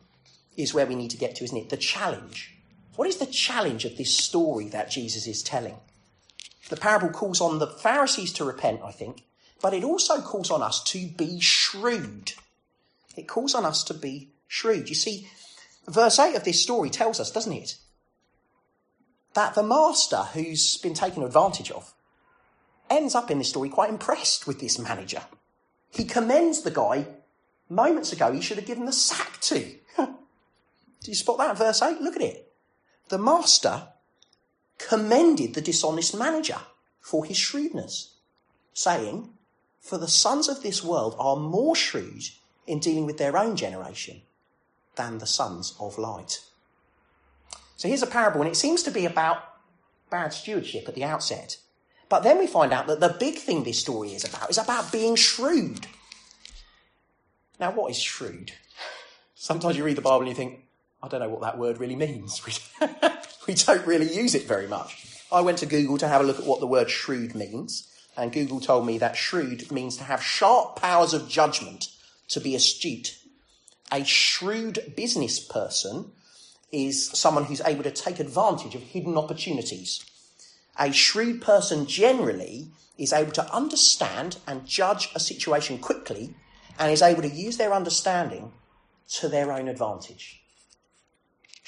is 0.56 0.74
where 0.74 0.86
we 0.86 0.94
need 0.94 1.10
to 1.10 1.16
get 1.16 1.36
to, 1.36 1.44
isn't 1.44 1.56
it? 1.56 1.68
The 1.68 1.76
challenge. 1.76 2.57
What 2.98 3.06
is 3.06 3.18
the 3.18 3.26
challenge 3.26 3.84
of 3.84 3.96
this 3.96 4.12
story 4.12 4.66
that 4.70 4.90
Jesus 4.90 5.28
is 5.28 5.44
telling? 5.44 5.76
The 6.68 6.76
parable 6.76 7.10
calls 7.10 7.40
on 7.40 7.60
the 7.60 7.68
Pharisees 7.68 8.32
to 8.32 8.44
repent, 8.44 8.80
I 8.82 8.90
think, 8.90 9.22
but 9.62 9.72
it 9.72 9.84
also 9.84 10.20
calls 10.20 10.50
on 10.50 10.64
us 10.64 10.82
to 10.82 11.06
be 11.06 11.38
shrewd. 11.38 12.32
It 13.16 13.28
calls 13.28 13.54
on 13.54 13.64
us 13.64 13.84
to 13.84 13.94
be 13.94 14.30
shrewd. 14.48 14.88
You 14.88 14.96
see, 14.96 15.28
verse 15.86 16.18
8 16.18 16.34
of 16.34 16.42
this 16.42 16.60
story 16.60 16.90
tells 16.90 17.20
us, 17.20 17.30
doesn't 17.30 17.52
it? 17.52 17.76
That 19.34 19.54
the 19.54 19.62
master 19.62 20.24
who's 20.34 20.76
been 20.78 20.94
taken 20.94 21.22
advantage 21.22 21.70
of 21.70 21.94
ends 22.90 23.14
up 23.14 23.30
in 23.30 23.38
this 23.38 23.50
story 23.50 23.68
quite 23.68 23.90
impressed 23.90 24.48
with 24.48 24.58
this 24.58 24.76
manager. 24.76 25.22
He 25.92 26.04
commends 26.04 26.62
the 26.62 26.72
guy 26.72 27.06
moments 27.68 28.12
ago 28.12 28.32
he 28.32 28.40
should 28.40 28.56
have 28.56 28.66
given 28.66 28.86
the 28.86 28.92
sack 28.92 29.40
to. 29.42 29.60
Do 29.96 30.08
you 31.04 31.14
spot 31.14 31.38
that 31.38 31.56
verse 31.56 31.80
8? 31.80 32.00
Look 32.00 32.16
at 32.16 32.22
it. 32.22 32.46
The 33.08 33.18
master 33.18 33.88
commended 34.78 35.54
the 35.54 35.60
dishonest 35.60 36.16
manager 36.16 36.60
for 37.00 37.24
his 37.24 37.36
shrewdness, 37.36 38.14
saying, 38.72 39.30
for 39.80 39.98
the 39.98 40.08
sons 40.08 40.48
of 40.48 40.62
this 40.62 40.84
world 40.84 41.16
are 41.18 41.36
more 41.36 41.74
shrewd 41.74 42.22
in 42.66 42.78
dealing 42.78 43.06
with 43.06 43.18
their 43.18 43.36
own 43.36 43.56
generation 43.56 44.22
than 44.96 45.18
the 45.18 45.26
sons 45.26 45.74
of 45.80 45.96
light. 45.96 46.40
So 47.76 47.88
here's 47.88 48.02
a 48.02 48.06
parable, 48.06 48.42
and 48.42 48.50
it 48.50 48.56
seems 48.56 48.82
to 48.82 48.90
be 48.90 49.06
about 49.06 49.38
bad 50.10 50.32
stewardship 50.32 50.88
at 50.88 50.94
the 50.94 51.04
outset. 51.04 51.56
But 52.08 52.22
then 52.22 52.38
we 52.38 52.46
find 52.46 52.72
out 52.72 52.86
that 52.88 53.00
the 53.00 53.16
big 53.18 53.36
thing 53.36 53.64
this 53.64 53.78
story 53.78 54.14
is 54.14 54.24
about 54.24 54.50
is 54.50 54.58
about 54.58 54.92
being 54.92 55.14
shrewd. 55.14 55.86
Now, 57.60 57.70
what 57.72 57.90
is 57.90 57.98
shrewd? 57.98 58.52
Sometimes 59.34 59.76
you 59.76 59.84
read 59.84 59.96
the 59.96 60.02
Bible 60.02 60.20
and 60.20 60.28
you 60.28 60.34
think, 60.34 60.64
I 61.02 61.08
don't 61.08 61.20
know 61.20 61.28
what 61.28 61.42
that 61.42 61.58
word 61.58 61.78
really 61.78 61.96
means. 61.96 62.42
we 63.46 63.54
don't 63.54 63.86
really 63.86 64.12
use 64.12 64.34
it 64.34 64.46
very 64.46 64.66
much. 64.66 65.04
I 65.30 65.42
went 65.42 65.58
to 65.58 65.66
Google 65.66 65.98
to 65.98 66.08
have 66.08 66.20
a 66.20 66.24
look 66.24 66.38
at 66.38 66.46
what 66.46 66.60
the 66.60 66.66
word 66.66 66.90
shrewd 66.90 67.34
means 67.34 67.88
and 68.18 68.32
Google 68.32 68.58
told 68.58 68.84
me 68.84 68.98
that 68.98 69.16
shrewd 69.16 69.70
means 69.70 69.96
to 69.96 70.04
have 70.04 70.20
sharp 70.22 70.74
powers 70.76 71.14
of 71.14 71.28
judgment, 71.28 71.88
to 72.28 72.40
be 72.40 72.56
astute. 72.56 73.16
A 73.92 74.04
shrewd 74.04 74.92
business 74.96 75.38
person 75.38 76.10
is 76.72 77.10
someone 77.12 77.44
who's 77.44 77.62
able 77.64 77.84
to 77.84 77.92
take 77.92 78.18
advantage 78.18 78.74
of 78.74 78.82
hidden 78.82 79.16
opportunities. 79.16 80.04
A 80.78 80.92
shrewd 80.92 81.40
person 81.40 81.86
generally 81.86 82.72
is 82.98 83.12
able 83.12 83.32
to 83.32 83.54
understand 83.54 84.38
and 84.48 84.66
judge 84.66 85.10
a 85.14 85.20
situation 85.20 85.78
quickly 85.78 86.34
and 86.76 86.92
is 86.92 87.02
able 87.02 87.22
to 87.22 87.28
use 87.28 87.56
their 87.56 87.72
understanding 87.72 88.52
to 89.10 89.28
their 89.28 89.52
own 89.52 89.68
advantage. 89.68 90.42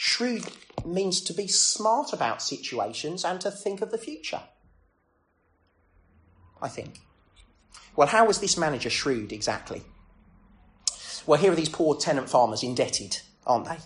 Shrewd 0.03 0.47
means 0.83 1.21
to 1.21 1.35
be 1.35 1.47
smart 1.47 2.15
about 2.15 2.41
situations 2.41 3.23
and 3.23 3.39
to 3.43 3.51
think 3.51 3.83
of 3.83 3.91
the 3.91 3.99
future. 3.99 4.41
I 6.63 6.69
think. 6.69 7.01
Well, 7.95 8.09
how 8.09 8.25
was 8.25 8.41
this 8.41 8.57
manager 8.57 8.89
shrewd 8.89 9.31
exactly? 9.31 9.83
Well, 11.27 11.39
here 11.39 11.53
are 11.53 11.55
these 11.55 11.69
poor 11.69 11.97
tenant 11.97 12.31
farmers 12.31 12.63
indebted, 12.63 13.19
aren't 13.47 13.67
they? 13.67 13.77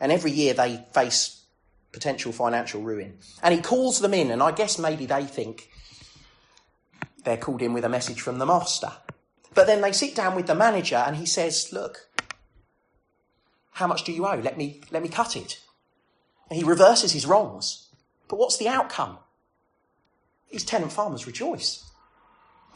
And 0.00 0.10
every 0.10 0.32
year 0.32 0.52
they 0.52 0.84
face 0.92 1.44
potential 1.92 2.32
financial 2.32 2.82
ruin. 2.82 3.18
And 3.40 3.54
he 3.54 3.60
calls 3.60 4.00
them 4.00 4.14
in, 4.14 4.32
and 4.32 4.42
I 4.42 4.50
guess 4.50 4.80
maybe 4.80 5.06
they 5.06 5.22
think 5.22 5.70
they're 7.22 7.36
called 7.36 7.62
in 7.62 7.72
with 7.72 7.84
a 7.84 7.88
message 7.88 8.20
from 8.20 8.40
the 8.40 8.46
master. 8.46 8.90
But 9.54 9.68
then 9.68 9.80
they 9.80 9.92
sit 9.92 10.16
down 10.16 10.34
with 10.34 10.48
the 10.48 10.56
manager 10.56 10.96
and 10.96 11.14
he 11.14 11.26
says, 11.26 11.72
Look, 11.72 12.08
how 13.72 13.86
much 13.86 14.04
do 14.04 14.12
you 14.12 14.26
owe? 14.26 14.36
Let 14.36 14.56
me, 14.56 14.80
let 14.90 15.02
me 15.02 15.08
cut 15.08 15.36
it. 15.36 15.60
And 16.48 16.58
he 16.58 16.64
reverses 16.64 17.12
his 17.12 17.26
wrongs. 17.26 17.88
But 18.28 18.38
what's 18.38 18.58
the 18.58 18.68
outcome? 18.68 19.18
These 20.50 20.64
tenant 20.64 20.92
farmers 20.92 21.26
rejoice. 21.26 21.84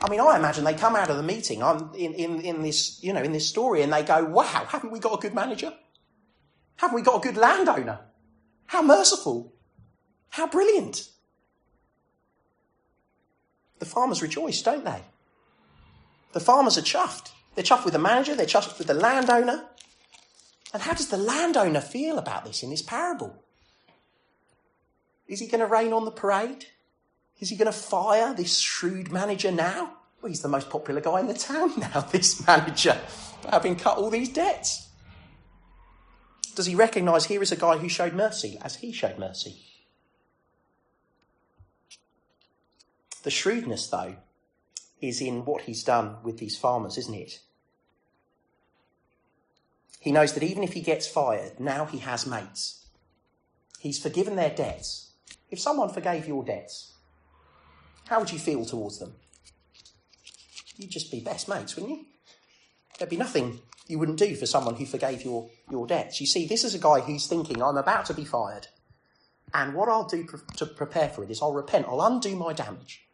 I 0.01 0.11
mean, 0.11 0.21
I 0.21 0.37
imagine 0.37 0.65
they 0.65 0.75
come 0.75 0.97
out 0.97 1.11
of 1.11 1.17
the 1.17 1.23
meeting 1.23 1.63
I'm 1.63 1.91
in, 1.95 2.13
in, 2.15 2.41
in, 2.41 2.63
this, 2.63 3.03
you 3.03 3.13
know, 3.13 3.23
in 3.23 3.33
this 3.33 3.49
story 3.49 3.83
and 3.83 3.93
they 3.93 4.03
go, 4.03 4.25
wow, 4.25 4.67
haven't 4.69 4.91
we 4.91 4.99
got 4.99 5.15
a 5.15 5.21
good 5.21 5.35
manager? 5.35 5.73
Haven't 6.77 6.97
we 6.97 7.03
got 7.03 7.17
a 7.17 7.27
good 7.27 7.37
landowner? 7.37 8.01
How 8.67 8.83
merciful. 8.83 9.53
How 10.31 10.47
brilliant. 10.47 11.09
The 13.79 13.87
farmers 13.87 14.23
rejoice, 14.23 14.63
don't 14.63 14.85
they? 14.85 15.03
The 16.33 16.41
farmers 16.41 16.77
are 16.77 16.83
chuffed. 16.83 17.31
They're 17.55 17.65
chuffed 17.65 17.85
with 17.85 17.95
the 17.95 17.99
manager, 17.99 18.35
they're 18.35 18.47
chuffed 18.47 18.79
with 18.79 18.87
the 18.87 18.95
landowner. 18.95 19.65
And 20.77 20.83
how 20.83 20.93
does 20.93 21.09
the 21.09 21.17
landowner 21.17 21.81
feel 21.81 22.19
about 22.19 22.45
this 22.45 22.63
in 22.63 22.69
this 22.69 22.83
parable? 22.83 23.43
Is 25.27 25.41
he 25.41 25.47
going 25.47 25.61
to 25.61 25.67
rain 25.67 25.95
on 25.95 26.05
the 26.05 26.11
parade? 26.11 26.67
Is 27.41 27.49
he 27.49 27.57
going 27.57 27.65
to 27.65 27.73
fire 27.73 28.35
this 28.35 28.59
shrewd 28.59 29.11
manager 29.11 29.51
now? 29.51 29.95
Well, 30.21 30.29
he's 30.29 30.43
the 30.43 30.49
most 30.49 30.69
popular 30.69 31.01
guy 31.01 31.21
in 31.21 31.29
the 31.29 31.33
town 31.33 31.73
now, 31.79 32.03
this 32.03 32.47
manager, 32.47 33.01
having 33.51 33.77
cut 33.77 33.97
all 33.97 34.11
these 34.11 34.29
debts. 34.29 34.91
Does 36.55 36.67
he 36.67 36.75
recognise 36.75 37.25
here 37.25 37.41
is 37.41 37.53
a 37.53 37.57
guy 37.57 37.79
who 37.79 37.89
showed 37.89 38.13
mercy 38.13 38.59
as 38.61 38.77
he 38.77 38.93
showed 38.93 39.19
mercy? 39.19 39.57
The 43.23 43.31
shrewdness, 43.31 43.87
though, 43.87 44.17
is 45.01 45.23
in 45.23 45.47
what 45.47 45.63
he's 45.63 45.83
done 45.83 46.17
with 46.23 46.37
these 46.37 46.59
farmers, 46.59 46.99
isn't 46.99 47.15
it? 47.15 47.41
He 50.07 50.13
knows 50.13 50.35
that 50.35 50.45
even 50.45 50.63
if 50.63 50.75
he 50.75 50.83
gets 50.83 51.09
fired, 51.09 51.59
now 51.59 51.85
he 51.85 51.99
has 51.99 52.29
mates. 52.29 52.87
He's 53.81 54.01
forgiven 54.01 54.37
their 54.37 54.55
debts. 54.55 55.11
If 55.51 55.59
someone 55.59 55.89
forgave 55.89 56.29
your 56.29 56.45
debts, 56.45 56.93
how 58.07 58.21
would 58.21 58.31
you 58.31 58.39
feel 58.39 58.65
towards 58.65 59.01
them? 59.01 59.15
You'd 60.77 60.93
just 60.93 61.11
be 61.11 61.19
best 61.19 61.49
mates, 61.49 61.75
wouldn't 61.75 61.93
you? 61.93 62.07
There'd 62.97 63.11
be 63.11 63.17
nothing 63.17 63.59
you 63.89 63.99
wouldn't 63.99 64.21
do 64.21 64.37
for 64.37 64.47
someone 64.47 64.77
who 64.77 64.87
forgave 64.87 65.25
your, 65.25 65.51
your 65.73 65.89
debts. 65.89 66.21
You 66.21 66.29
see, 66.29 66.47
this 66.47 66.63
is 66.63 66.77
a 66.77 66.79
guy 66.79 67.01
who's 67.01 67.27
thinking, 67.27 67.61
I'm 67.61 67.77
about 67.77 68.07
to 68.07 68.15
be 68.15 68.25
fired. 68.25 68.69
And 69.53 69.75
what 69.75 69.89
I'll 69.89 70.07
do 70.07 70.25
to 70.59 70.67
prepare 70.67 71.09
for 71.09 71.25
it 71.25 71.33
is 71.33 71.43
I'll 71.43 71.53
repent, 71.53 71.87
I'll 71.89 72.01
undo 72.01 72.37
my 72.37 72.53
damage. 72.53 73.06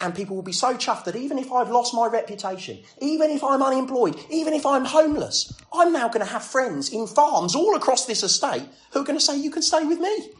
And 0.00 0.14
people 0.14 0.34
will 0.34 0.42
be 0.42 0.52
so 0.52 0.74
chuffed 0.74 1.04
that 1.04 1.16
even 1.16 1.38
if 1.38 1.52
I've 1.52 1.70
lost 1.70 1.92
my 1.92 2.06
reputation, 2.06 2.78
even 3.00 3.30
if 3.30 3.44
I'm 3.44 3.62
unemployed, 3.62 4.18
even 4.30 4.54
if 4.54 4.64
I'm 4.64 4.86
homeless, 4.86 5.52
I'm 5.72 5.92
now 5.92 6.08
going 6.08 6.24
to 6.24 6.32
have 6.32 6.42
friends 6.42 6.88
in 6.90 7.06
farms 7.06 7.54
all 7.54 7.76
across 7.76 8.06
this 8.06 8.22
estate 8.22 8.66
who 8.92 9.00
are 9.00 9.04
going 9.04 9.18
to 9.18 9.24
say, 9.24 9.36
You 9.36 9.50
can 9.50 9.62
stay 9.62 9.84
with 9.84 10.00
me. 10.00 10.30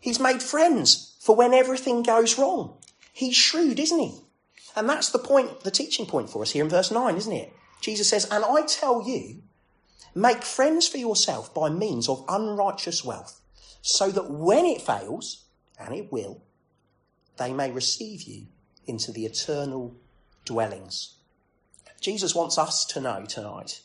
He's 0.00 0.20
made 0.20 0.42
friends 0.42 1.16
for 1.20 1.36
when 1.36 1.54
everything 1.54 2.02
goes 2.02 2.38
wrong. 2.38 2.76
He's 3.12 3.36
shrewd, 3.36 3.78
isn't 3.78 3.98
he? 3.98 4.20
And 4.76 4.88
that's 4.88 5.10
the 5.10 5.18
point, 5.18 5.60
the 5.60 5.70
teaching 5.70 6.06
point 6.06 6.28
for 6.28 6.42
us 6.42 6.50
here 6.50 6.62
in 6.62 6.70
verse 6.70 6.90
9, 6.90 7.16
isn't 7.16 7.32
it? 7.32 7.52
Jesus 7.80 8.08
says, 8.08 8.26
And 8.30 8.44
I 8.44 8.62
tell 8.66 9.08
you, 9.08 9.42
make 10.14 10.42
friends 10.42 10.86
for 10.86 10.98
yourself 10.98 11.54
by 11.54 11.70
means 11.70 12.08
of 12.08 12.24
unrighteous 12.28 13.04
wealth, 13.04 13.40
so 13.80 14.10
that 14.10 14.30
when 14.30 14.66
it 14.66 14.82
fails, 14.82 15.46
and 15.78 15.94
it 15.94 16.12
will, 16.12 16.42
they 17.38 17.52
may 17.52 17.70
receive 17.70 18.22
you 18.22 18.46
into 18.86 19.12
the 19.12 19.26
eternal 19.26 19.94
dwellings. 20.44 21.14
Jesus 22.00 22.34
wants 22.34 22.58
us 22.58 22.84
to 22.86 23.00
know 23.00 23.24
tonight 23.26 23.80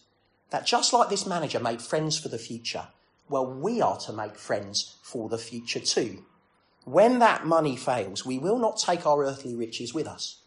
that 0.51 0.65
just 0.65 0.93
like 0.93 1.09
this 1.09 1.25
manager 1.25 1.59
made 1.59 1.81
friends 1.81 2.19
for 2.19 2.29
the 2.29 2.37
future, 2.37 2.87
well, 3.29 3.45
we 3.45 3.81
are 3.81 3.97
to 3.99 4.13
make 4.13 4.35
friends 4.37 4.97
for 5.01 5.29
the 5.29 5.37
future 5.37 5.79
too. 5.79 6.23
When 6.83 7.19
that 7.19 7.45
money 7.45 7.75
fails, 7.75 8.25
we 8.25 8.37
will 8.39 8.59
not 8.59 8.77
take 8.77 9.05
our 9.05 9.23
earthly 9.23 9.55
riches 9.55 9.93
with 9.93 10.07
us. 10.07 10.41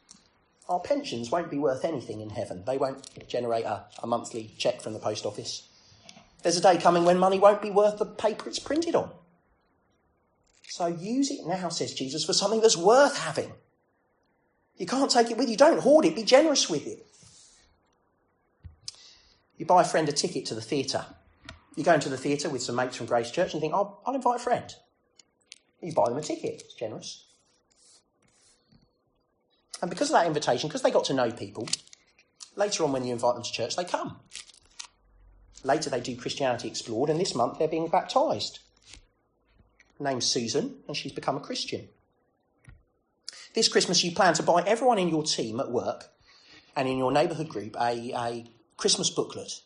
Our 0.69 0.81
pensions 0.81 1.31
won't 1.31 1.51
be 1.51 1.59
worth 1.59 1.85
anything 1.85 2.21
in 2.21 2.31
heaven. 2.31 2.65
They 2.67 2.79
won't 2.79 3.29
generate 3.29 3.65
a, 3.65 3.85
a 4.03 4.07
monthly 4.07 4.55
cheque 4.59 4.81
from 4.81 4.93
the 4.93 4.99
post 4.99 5.27
office. 5.27 5.69
There's 6.43 6.57
a 6.57 6.61
day 6.61 6.79
coming 6.79 7.05
when 7.05 7.19
money 7.19 7.39
won't 7.39 7.63
be 7.63 7.71
worth 7.71 7.99
the 7.99 8.07
paper 8.07 8.49
it's 8.49 8.59
printed 8.59 8.95
on. 8.95 9.11
So 10.69 10.87
use 10.87 11.31
it 11.31 11.47
now, 11.47 11.69
says 11.69 11.95
Jesus, 11.95 12.25
for 12.25 12.33
something 12.33 12.61
that's 12.61 12.77
worth 12.77 13.19
having. 13.19 13.53
You 14.77 14.87
can't 14.87 15.11
take 15.11 15.31
it 15.31 15.37
with 15.37 15.49
you. 15.49 15.57
Don't 15.57 15.81
hoard 15.81 16.05
it. 16.05 16.17
Be 16.17 16.25
generous 16.25 16.69
with 16.69 16.87
it. 16.87 17.07
You 19.57 19.67
buy 19.67 19.83
a 19.83 19.85
friend 19.85 20.09
a 20.09 20.13
ticket 20.13 20.47
to 20.47 20.55
the 20.55 20.61
theatre. 20.61 21.07
You 21.77 21.85
go 21.85 21.95
into 21.95 22.09
the 22.09 22.17
theatre 22.17 22.49
with 22.49 22.63
some 22.63 22.77
mates 22.77 22.97
from 22.97 23.07
Grace 23.07 23.31
Church 23.31 23.53
and 23.53 23.55
you 23.55 23.61
think, 23.61 23.75
oh, 23.75 23.99
I'll 24.05 24.15
invite 24.15 24.41
a 24.41 24.43
friend. 24.43 24.75
You 25.81 25.93
buy 25.93 26.09
them 26.09 26.19
a 26.19 26.23
ticket. 26.23 26.63
It's 26.65 26.75
generous. 26.75 27.25
And 29.81 29.91
because 29.91 30.09
of 30.11 30.15
that 30.15 30.27
invitation, 30.27 30.69
because 30.69 30.83
they 30.83 30.91
got 30.91 31.05
to 31.05 31.15
know 31.15 31.31
people, 31.31 31.69
later 32.57 32.85
on 32.85 32.93
when 32.93 33.05
you 33.05 33.13
invite 33.13 33.35
them 33.35 33.45
to 33.45 33.53
church, 33.53 33.77
they 33.77 33.85
come. 33.85 34.19
Later 35.63 35.91
they 35.91 36.01
do 36.01 36.17
Christianity 36.17 36.69
Explored, 36.69 37.11
and 37.11 37.21
this 37.21 37.35
month 37.35 37.59
they're 37.59 37.69
being 37.69 37.89
baptised 37.89 38.61
named 40.05 40.23
Susan, 40.23 40.77
and 40.87 40.97
she's 40.97 41.13
become 41.13 41.37
a 41.37 41.41
Christian. 41.41 41.89
This 43.55 43.69
Christmas, 43.69 44.05
you 44.05 44.13
plan 44.13 44.35
to 44.35 44.43
buy 44.43 44.63
everyone 44.67 44.99
in 44.99 45.09
your 45.09 45.23
team 45.23 45.59
at 45.61 45.71
work 45.71 46.11
and 46.77 46.89
in 46.89 46.99
your 46.99 47.13
neighbourhood 47.13 47.49
group 47.49 47.77
a, 47.77 48.13
a 48.15 48.45
Christmas 48.77 49.11
booklet. 49.11 49.61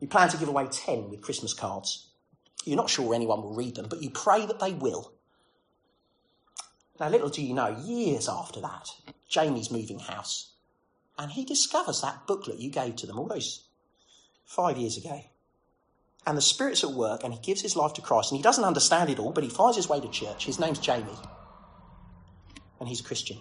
You 0.00 0.08
plan 0.08 0.28
to 0.28 0.36
give 0.36 0.48
away 0.48 0.66
10 0.70 1.10
with 1.10 1.22
Christmas 1.22 1.54
cards. 1.54 2.08
You're 2.64 2.76
not 2.76 2.90
sure 2.90 3.14
anyone 3.14 3.42
will 3.42 3.54
read 3.54 3.76
them, 3.76 3.86
but 3.88 4.02
you 4.02 4.10
pray 4.10 4.44
that 4.44 4.60
they 4.60 4.72
will. 4.72 5.12
Now, 6.98 7.08
little 7.08 7.28
do 7.28 7.42
you 7.42 7.54
know, 7.54 7.78
years 7.84 8.28
after 8.28 8.60
that, 8.60 8.88
Jamie's 9.28 9.70
moving 9.70 9.98
house, 9.98 10.52
and 11.18 11.30
he 11.30 11.44
discovers 11.44 12.00
that 12.00 12.26
booklet 12.26 12.58
you 12.58 12.70
gave 12.70 12.96
to 12.96 13.06
them 13.06 13.18
all 13.18 13.28
those 13.28 13.64
five 14.44 14.78
years 14.78 14.96
ago 14.96 15.22
and 16.26 16.36
the 16.36 16.42
Spirit's 16.42 16.82
at 16.82 16.90
work 16.90 17.22
and 17.22 17.32
he 17.32 17.40
gives 17.40 17.62
his 17.62 17.76
life 17.76 17.94
to 17.94 18.02
Christ 18.02 18.32
and 18.32 18.36
he 18.36 18.42
doesn't 18.42 18.64
understand 18.64 19.10
it 19.10 19.18
all, 19.18 19.32
but 19.32 19.44
he 19.44 19.50
finds 19.50 19.76
his 19.76 19.88
way 19.88 20.00
to 20.00 20.08
church. 20.08 20.44
His 20.44 20.58
name's 20.58 20.80
Jamie 20.80 21.06
and 22.80 22.88
he's 22.88 23.00
a 23.00 23.04
Christian. 23.04 23.38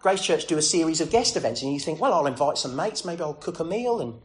Grace 0.00 0.22
Church 0.22 0.46
do 0.46 0.56
a 0.56 0.62
series 0.62 1.00
of 1.00 1.10
guest 1.10 1.36
events 1.36 1.62
and 1.62 1.72
you 1.72 1.80
think, 1.80 2.00
well, 2.00 2.14
I'll 2.14 2.26
invite 2.26 2.56
some 2.56 2.76
mates, 2.76 3.04
maybe 3.04 3.22
I'll 3.22 3.34
cook 3.34 3.58
a 3.60 3.64
meal 3.64 4.00
and 4.00 4.20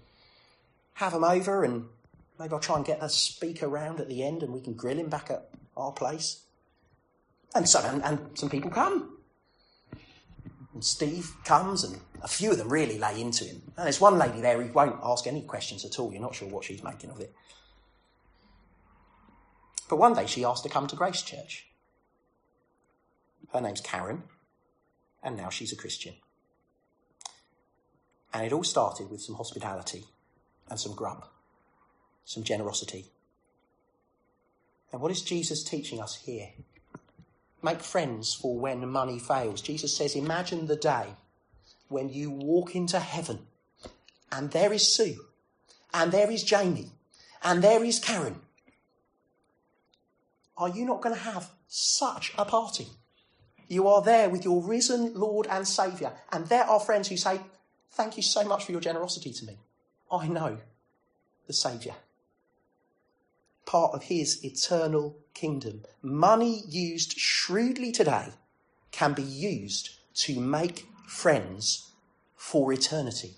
have 0.93 1.13
them 1.13 1.23
over 1.23 1.63
and 1.63 1.87
maybe 2.39 2.53
I'll 2.53 2.59
try 2.59 2.77
and 2.77 2.85
get 2.85 3.03
a 3.03 3.09
speaker 3.09 3.67
round 3.67 3.99
at 3.99 4.07
the 4.07 4.23
end 4.23 4.43
and 4.43 4.53
we 4.53 4.61
can 4.61 4.73
grill 4.73 4.97
him 4.97 5.09
back 5.09 5.29
at 5.29 5.49
our 5.75 5.91
place. 5.91 6.43
And 7.53 7.67
so, 7.67 7.79
and, 7.79 8.03
and 8.03 8.37
some 8.37 8.49
people 8.49 8.69
come. 8.69 9.14
And 10.75 10.83
Steve 10.83 11.31
comes, 11.45 11.85
and 11.85 12.01
a 12.21 12.27
few 12.27 12.51
of 12.51 12.57
them 12.57 12.67
really 12.67 12.99
lay 12.99 13.21
into 13.21 13.45
him. 13.45 13.61
And 13.77 13.85
there's 13.85 14.01
one 14.01 14.17
lady 14.17 14.41
there 14.41 14.61
who 14.61 14.71
won't 14.73 14.99
ask 15.01 15.25
any 15.25 15.41
questions 15.41 15.85
at 15.85 15.97
all. 15.97 16.11
You're 16.11 16.21
not 16.21 16.35
sure 16.35 16.49
what 16.49 16.65
she's 16.65 16.83
making 16.83 17.11
of 17.11 17.21
it. 17.21 17.33
But 19.89 19.95
one 19.95 20.13
day 20.13 20.25
she 20.25 20.43
asked 20.43 20.63
to 20.63 20.69
come 20.69 20.87
to 20.87 20.95
Grace 20.97 21.21
Church. 21.21 21.67
Her 23.53 23.61
name's 23.61 23.79
Karen, 23.79 24.23
and 25.23 25.37
now 25.37 25.47
she's 25.47 25.71
a 25.71 25.77
Christian. 25.77 26.15
And 28.33 28.45
it 28.45 28.51
all 28.51 28.65
started 28.65 29.09
with 29.09 29.21
some 29.21 29.35
hospitality 29.35 30.03
and 30.69 30.77
some 30.77 30.93
grub, 30.93 31.25
some 32.25 32.43
generosity. 32.43 33.05
And 34.91 34.99
what 34.99 35.11
is 35.11 35.21
Jesus 35.21 35.63
teaching 35.63 36.01
us 36.01 36.15
here? 36.25 36.49
Make 37.63 37.81
friends 37.81 38.33
for 38.33 38.57
when 38.57 38.87
money 38.87 39.19
fails. 39.19 39.61
Jesus 39.61 39.95
says, 39.95 40.15
Imagine 40.15 40.67
the 40.67 40.75
day 40.75 41.15
when 41.87 42.09
you 42.09 42.31
walk 42.31 42.75
into 42.75 42.99
heaven 42.99 43.47
and 44.31 44.51
there 44.51 44.73
is 44.73 44.93
Sue, 44.93 45.15
and 45.93 46.11
there 46.11 46.29
is 46.29 46.43
Jamie, 46.43 46.91
and 47.43 47.63
there 47.63 47.83
is 47.83 47.99
Karen. 47.99 48.41
Are 50.57 50.69
you 50.69 50.85
not 50.85 51.01
going 51.01 51.15
to 51.15 51.21
have 51.21 51.49
such 51.67 52.33
a 52.37 52.45
party? 52.45 52.87
You 53.67 53.87
are 53.87 54.01
there 54.01 54.29
with 54.29 54.43
your 54.43 54.61
risen 54.61 55.13
Lord 55.13 55.47
and 55.49 55.67
Saviour, 55.67 56.13
and 56.31 56.47
there 56.47 56.65
are 56.65 56.79
friends 56.79 57.07
who 57.07 57.17
say, 57.17 57.39
Thank 57.91 58.17
you 58.17 58.23
so 58.23 58.43
much 58.43 58.65
for 58.65 58.73
your 58.73 58.81
generosity 58.81 59.31
to 59.31 59.45
me. 59.45 59.57
I 60.11 60.27
know 60.27 60.57
the 61.47 61.53
Saviour 61.53 61.95
part 63.65 63.93
of 63.93 64.03
his 64.03 64.43
eternal 64.43 65.17
kingdom. 65.33 65.83
Money 66.01 66.63
used 66.67 67.17
shrewdly 67.17 67.91
today 67.91 68.29
can 68.91 69.13
be 69.13 69.23
used 69.23 69.89
to 70.13 70.39
make 70.39 70.87
friends 71.07 71.91
for 72.35 72.71
eternity. 72.71 73.35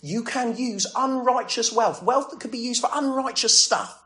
You 0.00 0.22
can 0.24 0.56
use 0.56 0.86
unrighteous 0.96 1.72
wealth, 1.72 2.02
wealth 2.02 2.30
that 2.30 2.40
could 2.40 2.50
be 2.50 2.58
used 2.58 2.80
for 2.80 2.90
unrighteous 2.92 3.62
stuff. 3.62 4.02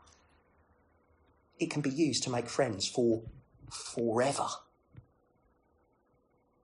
It 1.59 1.71
can 1.71 1.81
be 1.81 1.89
used 1.89 2.23
to 2.23 2.29
make 2.29 2.47
friends 2.47 2.87
for 2.87 3.23
forever. 3.71 4.47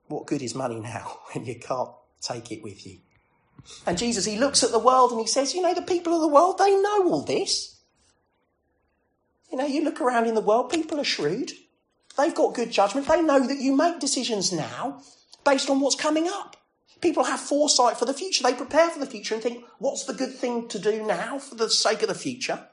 What 0.08 0.28
good 0.28 0.42
is 0.42 0.54
money 0.54 0.80
now 0.80 1.20
when 1.34 1.46
you 1.46 1.56
can't 1.56 1.90
take 2.22 2.52
it 2.52 2.64
with 2.64 2.86
you? 2.86 3.00
And 3.86 3.98
Jesus, 3.98 4.26
he 4.26 4.38
looks 4.38 4.64
at 4.64 4.72
the 4.72 4.80
world 4.80 5.12
and 5.12 5.22
he 5.22 5.28
says, 5.28 5.54
You 5.54 5.62
know, 5.62 5.74
the 5.74 5.82
people 5.82 6.14
of 6.14 6.22
the 6.22 6.28
world, 6.28 6.58
they 6.58 6.76
know 6.76 7.10
all 7.10 7.24
this. 7.24 7.73
You 9.54 9.60
know, 9.60 9.68
you 9.68 9.84
look 9.84 10.02
around 10.02 10.26
in 10.26 10.34
the 10.34 10.42
world, 10.42 10.72
people 10.72 11.00
are 11.00 11.04
shrewd. 11.04 11.52
They've 12.18 12.34
got 12.34 12.56
good 12.56 12.72
judgment. 12.72 13.08
They 13.08 13.22
know 13.22 13.46
that 13.46 13.60
you 13.60 13.76
make 13.76 14.00
decisions 14.00 14.52
now 14.52 15.04
based 15.46 15.70
on 15.70 15.80
what's 15.80 15.96
coming 15.96 16.28
up. 16.28 16.58
People 17.02 17.26
have 17.26 17.40
foresight 17.40 17.98
for 17.98 18.06
the 18.06 18.16
future. 18.16 18.42
They 18.42 18.56
prepare 18.56 18.90
for 18.90 18.98
the 18.98 19.06
future 19.06 19.36
and 19.36 19.44
think, 19.44 19.64
what's 19.78 20.06
the 20.06 20.14
good 20.16 20.34
thing 20.34 20.68
to 20.70 20.80
do 20.80 21.06
now 21.06 21.38
for 21.38 21.54
the 21.54 21.70
sake 21.70 22.02
of 22.02 22.08
the 22.08 22.16
future? 22.16 22.68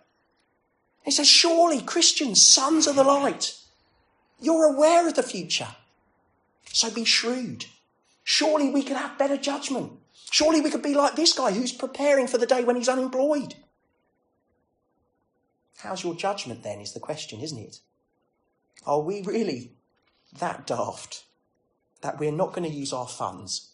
He 1.05 1.11
says, 1.11 1.29
surely 1.29 1.83
Christians, 1.83 2.41
sons 2.41 2.87
of 2.87 2.97
the 2.97 3.05
light, 3.05 3.59
you're 4.41 4.65
aware 4.65 5.07
of 5.07 5.17
the 5.17 5.23
future. 5.23 5.69
So 6.73 6.91
be 6.91 7.05
shrewd. 7.05 7.67
Surely 8.25 8.71
we 8.71 8.83
could 8.83 8.97
have 8.97 9.19
better 9.19 9.37
judgment. 9.37 9.93
Surely 10.31 10.63
we 10.63 10.71
could 10.71 10.83
be 10.83 10.95
like 10.95 11.15
this 11.15 11.35
guy 11.35 11.53
who's 11.53 11.73
preparing 11.73 12.27
for 12.27 12.39
the 12.39 12.47
day 12.47 12.65
when 12.65 12.77
he's 12.77 12.89
unemployed. 12.89 13.55
How's 15.83 16.05
your 16.05 16.15
judgment 16.15 16.63
then, 16.63 16.81
is 16.81 16.93
the 16.93 17.01
question, 17.01 17.41
isn't 17.41 17.59
it? 17.59 17.81
Are 18.87 19.01
we 19.01 19.23
really 19.23 19.73
that 20.39 20.67
daft 20.67 21.25
that 22.03 22.19
we're 22.19 22.33
not 22.33 22.53
going 22.53 22.69
to 22.69 22.75
use 22.75 22.93
our 22.93 23.09
funds 23.09 23.71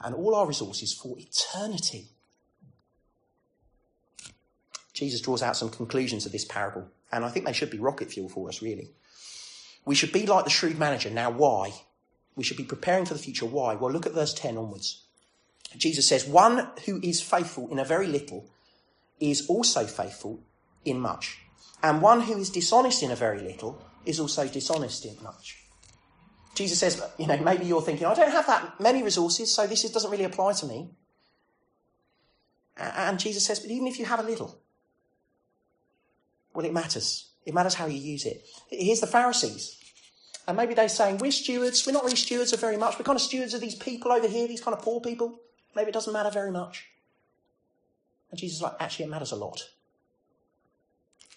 and 0.00 0.14
all 0.14 0.34
our 0.34 0.46
resources 0.46 0.92
for 0.92 1.16
eternity? 1.18 2.08
Jesus 4.92 5.20
draws 5.20 5.42
out 5.42 5.56
some 5.56 5.70
conclusions 5.70 6.26
of 6.26 6.32
this 6.32 6.44
parable, 6.44 6.88
and 7.12 7.24
I 7.24 7.28
think 7.28 7.46
they 7.46 7.52
should 7.52 7.70
be 7.70 7.78
rocket 7.78 8.10
fuel 8.10 8.28
for 8.28 8.48
us, 8.48 8.62
really. 8.62 8.90
We 9.84 9.94
should 9.94 10.12
be 10.12 10.26
like 10.26 10.44
the 10.44 10.50
shrewd 10.50 10.78
manager. 10.78 11.08
Now, 11.08 11.30
why? 11.30 11.72
We 12.36 12.44
should 12.44 12.56
be 12.56 12.64
preparing 12.64 13.06
for 13.06 13.14
the 13.14 13.20
future. 13.20 13.46
Why? 13.46 13.74
Well, 13.74 13.92
look 13.92 14.06
at 14.06 14.12
verse 14.12 14.34
10 14.34 14.56
onwards. 14.56 15.02
Jesus 15.76 16.08
says, 16.08 16.26
One 16.26 16.68
who 16.86 17.00
is 17.02 17.20
faithful 17.20 17.68
in 17.70 17.78
a 17.78 17.84
very 17.84 18.06
little 18.06 18.46
is 19.20 19.46
also 19.48 19.84
faithful 19.86 20.40
in 20.88 21.00
much. 21.00 21.38
And 21.82 22.02
one 22.02 22.22
who 22.22 22.36
is 22.38 22.50
dishonest 22.50 23.02
in 23.02 23.10
a 23.10 23.16
very 23.16 23.40
little 23.40 23.82
is 24.04 24.18
also 24.18 24.46
dishonest 24.48 25.04
in 25.04 25.16
much. 25.22 25.64
Jesus 26.54 26.78
says, 26.78 27.00
you 27.18 27.26
know, 27.26 27.36
maybe 27.36 27.66
you're 27.66 27.82
thinking, 27.82 28.06
I 28.06 28.14
don't 28.14 28.32
have 28.32 28.46
that 28.46 28.80
many 28.80 29.02
resources, 29.02 29.54
so 29.54 29.66
this 29.66 29.88
doesn't 29.90 30.10
really 30.10 30.24
apply 30.24 30.54
to 30.54 30.66
me. 30.66 30.90
And 32.76 33.18
Jesus 33.18 33.44
says, 33.44 33.60
but 33.60 33.70
even 33.70 33.86
if 33.86 33.98
you 33.98 34.04
have 34.06 34.20
a 34.20 34.24
little, 34.24 34.58
well, 36.52 36.66
it 36.66 36.72
matters. 36.72 37.28
It 37.46 37.54
matters 37.54 37.74
how 37.74 37.86
you 37.86 37.98
use 37.98 38.24
it. 38.24 38.44
Here's 38.68 39.00
the 39.00 39.06
Pharisees. 39.06 39.76
And 40.46 40.56
maybe 40.56 40.74
they're 40.74 40.88
saying, 40.88 41.18
we're 41.18 41.30
stewards. 41.30 41.86
We're 41.86 41.92
not 41.92 42.04
really 42.04 42.16
stewards 42.16 42.52
of 42.52 42.60
very 42.60 42.76
much. 42.76 42.98
We're 42.98 43.04
kind 43.04 43.16
of 43.16 43.22
stewards 43.22 43.54
of 43.54 43.60
these 43.60 43.74
people 43.74 44.10
over 44.10 44.26
here, 44.26 44.48
these 44.48 44.60
kind 44.60 44.76
of 44.76 44.82
poor 44.82 45.00
people. 45.00 45.38
Maybe 45.76 45.90
it 45.90 45.94
doesn't 45.94 46.12
matter 46.12 46.30
very 46.30 46.50
much. 46.50 46.88
And 48.30 48.40
Jesus 48.40 48.56
is 48.56 48.62
like, 48.62 48.74
actually, 48.80 49.04
it 49.04 49.10
matters 49.10 49.32
a 49.32 49.36
lot. 49.36 49.68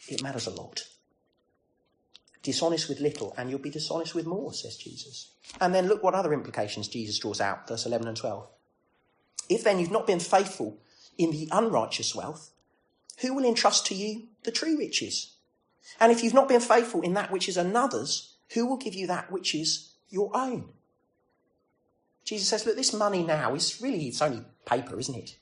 It 0.08 0.24
matters 0.24 0.48
a 0.48 0.52
lot. 0.52 0.84
Dishonest 2.44 2.90
with 2.90 3.00
little, 3.00 3.34
and 3.38 3.50
you'll 3.50 3.60
be 3.60 3.70
dishonest 3.70 4.16
with 4.16 4.26
more, 4.26 4.54
says 4.54 4.76
Jesus. 4.76 5.32
And 5.60 5.76
then 5.76 5.88
look 5.88 6.02
what 6.02 6.16
other 6.16 6.34
implications 6.34 6.88
Jesus 6.88 7.20
draws 7.20 7.40
out, 7.40 7.68
verse 7.68 7.86
11 7.86 8.08
and 8.08 8.18
12. 8.18 8.48
If 9.50 9.64
then 9.64 9.80
you've 9.80 9.92
not 9.92 10.08
been 10.08 10.20
faithful 10.20 10.80
in 11.18 11.32
the 11.32 11.50
unrighteous 11.52 12.16
wealth, 12.16 12.52
who 13.20 13.34
will 13.36 13.46
entrust 13.46 13.86
to 13.88 13.96
you 13.96 14.28
the 14.44 14.52
true 14.52 14.78
riches? 14.78 15.36
And 16.00 16.12
if 16.12 16.24
you've 16.24 16.34
not 16.34 16.50
been 16.50 16.62
faithful 16.62 17.02
in 17.02 17.14
that 17.14 17.32
which 17.32 17.48
is 17.48 17.58
another's, 17.58 18.36
who 18.54 18.66
will 18.66 18.78
give 18.78 18.96
you 18.96 19.08
that 19.08 19.32
which 19.32 19.54
is 19.54 19.94
your 20.10 20.32
own? 20.34 20.70
Jesus 22.24 22.48
says, 22.48 22.66
look, 22.66 22.76
this 22.76 22.94
money 22.94 23.24
now 23.24 23.54
is 23.54 23.82
really, 23.82 24.08
it's 24.08 24.22
only 24.22 24.44
paper, 24.66 25.00
isn't 25.00 25.16
it? 25.16 25.38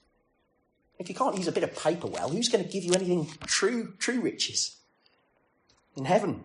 If 0.99 1.07
you 1.07 1.15
can't 1.15 1.37
use 1.37 1.47
a 1.47 1.51
bit 1.53 1.63
of 1.63 1.75
paper 1.75 2.07
well, 2.07 2.29
who's 2.29 2.49
going 2.49 2.63
to 2.63 2.69
give 2.69 2.83
you 2.83 2.93
anything 2.93 3.27
true, 3.45 3.93
true 3.97 4.19
riches 4.19 4.75
in 5.95 6.05
heaven? 6.05 6.43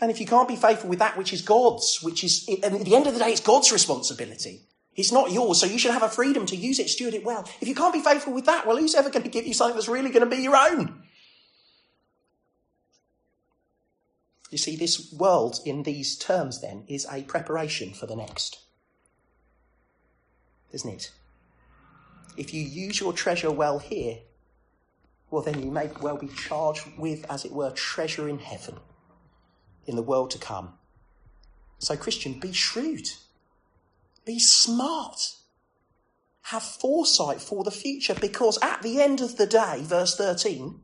And 0.00 0.10
if 0.10 0.20
you 0.20 0.26
can't 0.26 0.48
be 0.48 0.56
faithful 0.56 0.90
with 0.90 0.98
that 0.98 1.16
which 1.16 1.32
is 1.32 1.40
God's, 1.42 2.00
which 2.02 2.24
is, 2.24 2.46
and 2.48 2.74
at 2.74 2.84
the 2.84 2.96
end 2.96 3.06
of 3.06 3.14
the 3.14 3.20
day, 3.20 3.30
it's 3.30 3.40
God's 3.40 3.72
responsibility. 3.72 4.62
It's 4.96 5.12
not 5.12 5.30
yours, 5.30 5.60
so 5.60 5.66
you 5.66 5.78
should 5.78 5.92
have 5.92 6.02
a 6.02 6.08
freedom 6.08 6.44
to 6.46 6.56
use 6.56 6.78
it, 6.78 6.90
steward 6.90 7.14
it 7.14 7.24
well. 7.24 7.48
If 7.60 7.68
you 7.68 7.74
can't 7.74 7.94
be 7.94 8.00
faithful 8.00 8.32
with 8.32 8.46
that, 8.46 8.66
well, 8.66 8.76
who's 8.76 8.94
ever 8.94 9.10
going 9.10 9.22
to 9.22 9.30
give 9.30 9.46
you 9.46 9.54
something 9.54 9.76
that's 9.76 9.88
really 9.88 10.10
going 10.10 10.28
to 10.28 10.36
be 10.36 10.42
your 10.42 10.56
own? 10.56 11.02
You 14.50 14.58
see, 14.58 14.76
this 14.76 15.12
world 15.12 15.60
in 15.64 15.82
these 15.82 16.16
terms 16.16 16.60
then 16.60 16.84
is 16.88 17.06
a 17.10 17.22
preparation 17.22 17.92
for 17.92 18.06
the 18.06 18.16
next. 18.16 18.58
Isn't 20.72 20.90
it? 20.90 21.12
If 22.36 22.52
you 22.52 22.62
use 22.62 23.00
your 23.00 23.12
treasure 23.12 23.50
well 23.50 23.78
here, 23.78 24.18
well, 25.30 25.42
then 25.42 25.62
you 25.62 25.70
may 25.70 25.90
well 26.00 26.16
be 26.16 26.28
charged 26.28 26.86
with, 26.96 27.24
as 27.30 27.44
it 27.44 27.52
were, 27.52 27.70
treasure 27.70 28.28
in 28.28 28.38
heaven, 28.38 28.76
in 29.86 29.96
the 29.96 30.02
world 30.02 30.30
to 30.30 30.38
come. 30.38 30.74
So, 31.78 31.96
Christian, 31.96 32.38
be 32.38 32.52
shrewd, 32.52 33.08
be 34.24 34.38
smart, 34.38 35.34
have 36.42 36.62
foresight 36.62 37.40
for 37.40 37.64
the 37.64 37.72
future, 37.72 38.14
because 38.14 38.58
at 38.62 38.82
the 38.82 39.00
end 39.00 39.20
of 39.20 39.36
the 39.36 39.46
day, 39.46 39.82
verse 39.82 40.16
13, 40.16 40.80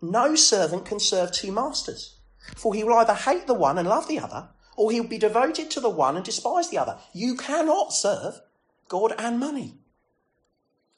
no 0.00 0.34
servant 0.34 0.86
can 0.86 0.98
serve 0.98 1.30
two 1.32 1.52
masters, 1.52 2.16
for 2.56 2.74
he 2.74 2.84
will 2.84 2.94
either 2.94 3.14
hate 3.14 3.46
the 3.46 3.54
one 3.54 3.78
and 3.78 3.88
love 3.88 4.08
the 4.08 4.18
other, 4.18 4.48
or 4.76 4.90
he'll 4.90 5.04
be 5.04 5.18
devoted 5.18 5.70
to 5.70 5.80
the 5.80 5.90
one 5.90 6.16
and 6.16 6.24
despise 6.24 6.70
the 6.70 6.78
other. 6.78 6.98
You 7.12 7.36
cannot 7.36 7.92
serve 7.92 8.40
God 8.88 9.12
and 9.18 9.38
money. 9.38 9.74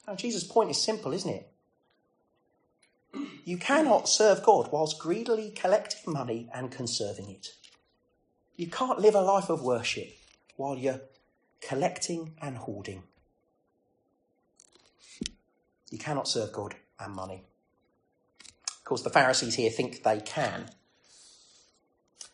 Now, 0.07 0.15
Jesus' 0.15 0.45
point 0.45 0.71
is 0.71 0.81
simple, 0.81 1.11
isn't 1.11 1.29
it? 1.29 1.51
You 3.43 3.57
cannot 3.57 4.07
serve 4.07 4.43
God 4.43 4.69
whilst 4.71 4.99
greedily 4.99 5.51
collecting 5.51 6.13
money 6.13 6.49
and 6.53 6.71
conserving 6.71 7.29
it. 7.29 7.49
You 8.55 8.67
can't 8.67 8.99
live 8.99 9.15
a 9.15 9.21
life 9.21 9.49
of 9.49 9.61
worship 9.61 10.15
while 10.55 10.77
you're 10.77 11.01
collecting 11.61 12.33
and 12.41 12.57
hoarding. 12.57 13.03
You 15.91 15.97
cannot 15.97 16.27
serve 16.27 16.51
God 16.51 16.75
and 16.99 17.13
money. 17.13 17.43
Of 18.69 18.83
course, 18.83 19.03
the 19.03 19.09
Pharisees 19.09 19.55
here 19.55 19.69
think 19.69 20.03
they 20.03 20.19
can. 20.19 20.69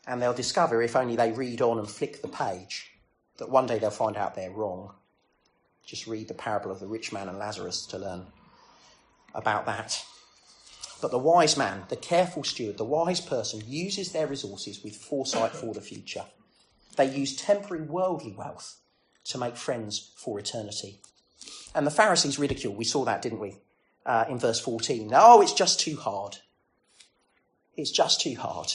And 0.06 0.22
they'll 0.22 0.34
discover, 0.34 0.82
if 0.82 0.96
only 0.96 1.16
they 1.16 1.32
read 1.32 1.62
on 1.62 1.80
and 1.80 1.90
flick 1.90 2.22
the 2.22 2.28
page, 2.28 2.92
that 3.38 3.50
one 3.50 3.66
day 3.66 3.80
they'll 3.80 3.90
find 3.90 4.18
out 4.18 4.36
they're 4.36 4.52
wrong. 4.52 4.94
Just 5.86 6.08
read 6.08 6.28
the 6.28 6.34
parable 6.34 6.72
of 6.72 6.80
the 6.80 6.88
rich 6.88 7.12
man 7.12 7.28
and 7.28 7.38
Lazarus 7.38 7.86
to 7.88 7.98
learn 7.98 8.28
about 9.34 9.65
that. 9.65 10.06
But 11.02 11.12
the 11.12 11.17
wise 11.17 11.58
man, 11.58 11.84
the 11.89 11.98
careful 11.98 12.43
steward, 12.43 12.78
the 12.78 12.86
wise 12.86 13.19
person 13.19 13.62
uses 13.67 14.12
their 14.12 14.28
resources 14.28 14.84
with 14.84 14.96
foresight 14.96 15.52
for 15.52 15.74
the 15.74 15.82
future. 15.82 16.26
They 16.96 17.13
use 17.13 17.36
temporary 17.36 17.84
worldly 17.84 18.32
wealth 18.32 18.78
to 19.26 19.38
make 19.38 19.58
friends 19.58 20.13
for 20.15 20.39
eternity. 20.39 21.02
And 21.76 21.86
the 21.86 21.91
Pharisees 21.91 22.39
ridicule, 22.39 22.74
we 22.74 22.86
saw 22.86 23.04
that, 23.06 23.22
didn't 23.22 23.39
we, 23.39 23.58
uh, 24.06 24.26
in 24.30 24.39
verse 24.39 24.60
14. 24.60 25.12
Oh, 25.13 25.41
it's 25.41 25.54
just 25.54 25.80
too 25.80 25.98
hard. 25.98 26.38
It's 27.76 27.91
just 27.91 28.22
too 28.22 28.36
hard. 28.36 28.74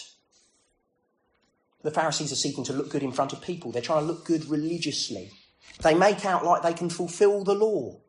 The 1.82 1.90
Pharisees 1.90 2.32
are 2.32 2.36
seeking 2.36 2.64
to 2.64 2.72
look 2.72 2.90
good 2.90 3.02
in 3.02 3.12
front 3.12 3.32
of 3.32 3.40
people. 3.40 3.70
They're 3.70 3.80
trying 3.80 4.00
to 4.00 4.06
look 4.06 4.24
good 4.24 4.46
religiously. 4.46 5.30
They 5.82 5.94
make 5.94 6.24
out 6.24 6.44
like 6.44 6.62
they 6.62 6.74
can 6.74 6.90
fulfill 6.90 7.44
the 7.44 7.54
law 7.54 8.00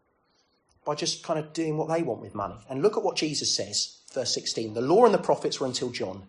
by 0.85 0.95
just 0.95 1.23
kind 1.23 1.39
of 1.39 1.53
doing 1.53 1.77
what 1.77 1.89
they 1.89 2.01
want 2.01 2.21
with 2.21 2.33
money. 2.33 2.55
And 2.69 2.81
look 2.81 2.97
at 2.97 3.03
what 3.03 3.15
Jesus 3.15 3.55
says, 3.55 3.99
verse 4.13 4.33
16. 4.33 4.73
The 4.73 4.81
law 4.81 5.05
and 5.05 5.13
the 5.13 5.19
prophets 5.19 5.59
were 5.59 5.67
until 5.67 5.91
John. 5.91 6.23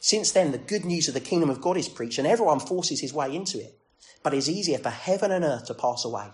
Since 0.00 0.30
then, 0.32 0.52
the 0.52 0.58
good 0.58 0.84
news 0.84 1.08
of 1.08 1.14
the 1.14 1.20
kingdom 1.20 1.50
of 1.50 1.60
God 1.60 1.76
is 1.76 1.88
preached, 1.88 2.18
and 2.18 2.26
everyone 2.26 2.60
forces 2.60 3.00
his 3.00 3.12
way 3.12 3.34
into 3.34 3.58
it. 3.58 3.76
But 4.22 4.34
it's 4.34 4.48
easier 4.48 4.78
for 4.78 4.90
heaven 4.90 5.32
and 5.32 5.44
earth 5.44 5.66
to 5.66 5.74
pass 5.74 6.04
away 6.04 6.28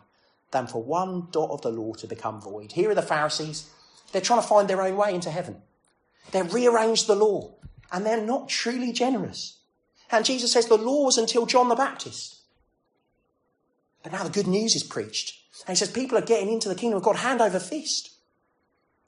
than 0.51 0.67
for 0.67 0.83
one 0.83 1.29
dot 1.31 1.51
of 1.51 1.63
the 1.63 1.71
law 1.71 1.95
to 1.95 2.07
become 2.07 2.41
void. 2.41 2.73
Here 2.73 2.91
are 2.91 2.95
the 2.95 3.03
Pharisees. 3.03 3.71
They're 4.13 4.21
trying 4.21 4.43
to 4.43 4.47
find 4.47 4.69
their 4.69 4.83
own 4.83 4.97
way 4.97 5.15
into 5.15 5.31
heaven. 5.31 5.63
They've 6.31 6.53
rearranged 6.53 7.07
the 7.07 7.17
law, 7.17 7.55
and 7.91 8.05
they're 8.05 8.21
not 8.21 8.49
truly 8.49 8.93
generous. 8.93 9.59
And 10.11 10.25
Jesus 10.25 10.53
says 10.53 10.67
the 10.67 10.77
law 10.77 11.05
was 11.05 11.19
until 11.19 11.47
John 11.47 11.69
the 11.69 11.75
Baptist. 11.75 12.41
But 14.05 14.13
now 14.13 14.23
the 14.23 14.31
good 14.31 14.47
news 14.47 14.77
is 14.77 14.85
preached. 14.85 15.37
And 15.67 15.77
he 15.77 15.79
says 15.79 15.91
people 15.91 16.17
are 16.17 16.23
getting 16.23 16.53
into 16.53 16.69
the 16.69 16.77
kingdom 16.77 16.99
of 16.99 17.03
God 17.03 17.17
hand 17.17 17.41
over 17.41 17.59
fist. 17.59 18.11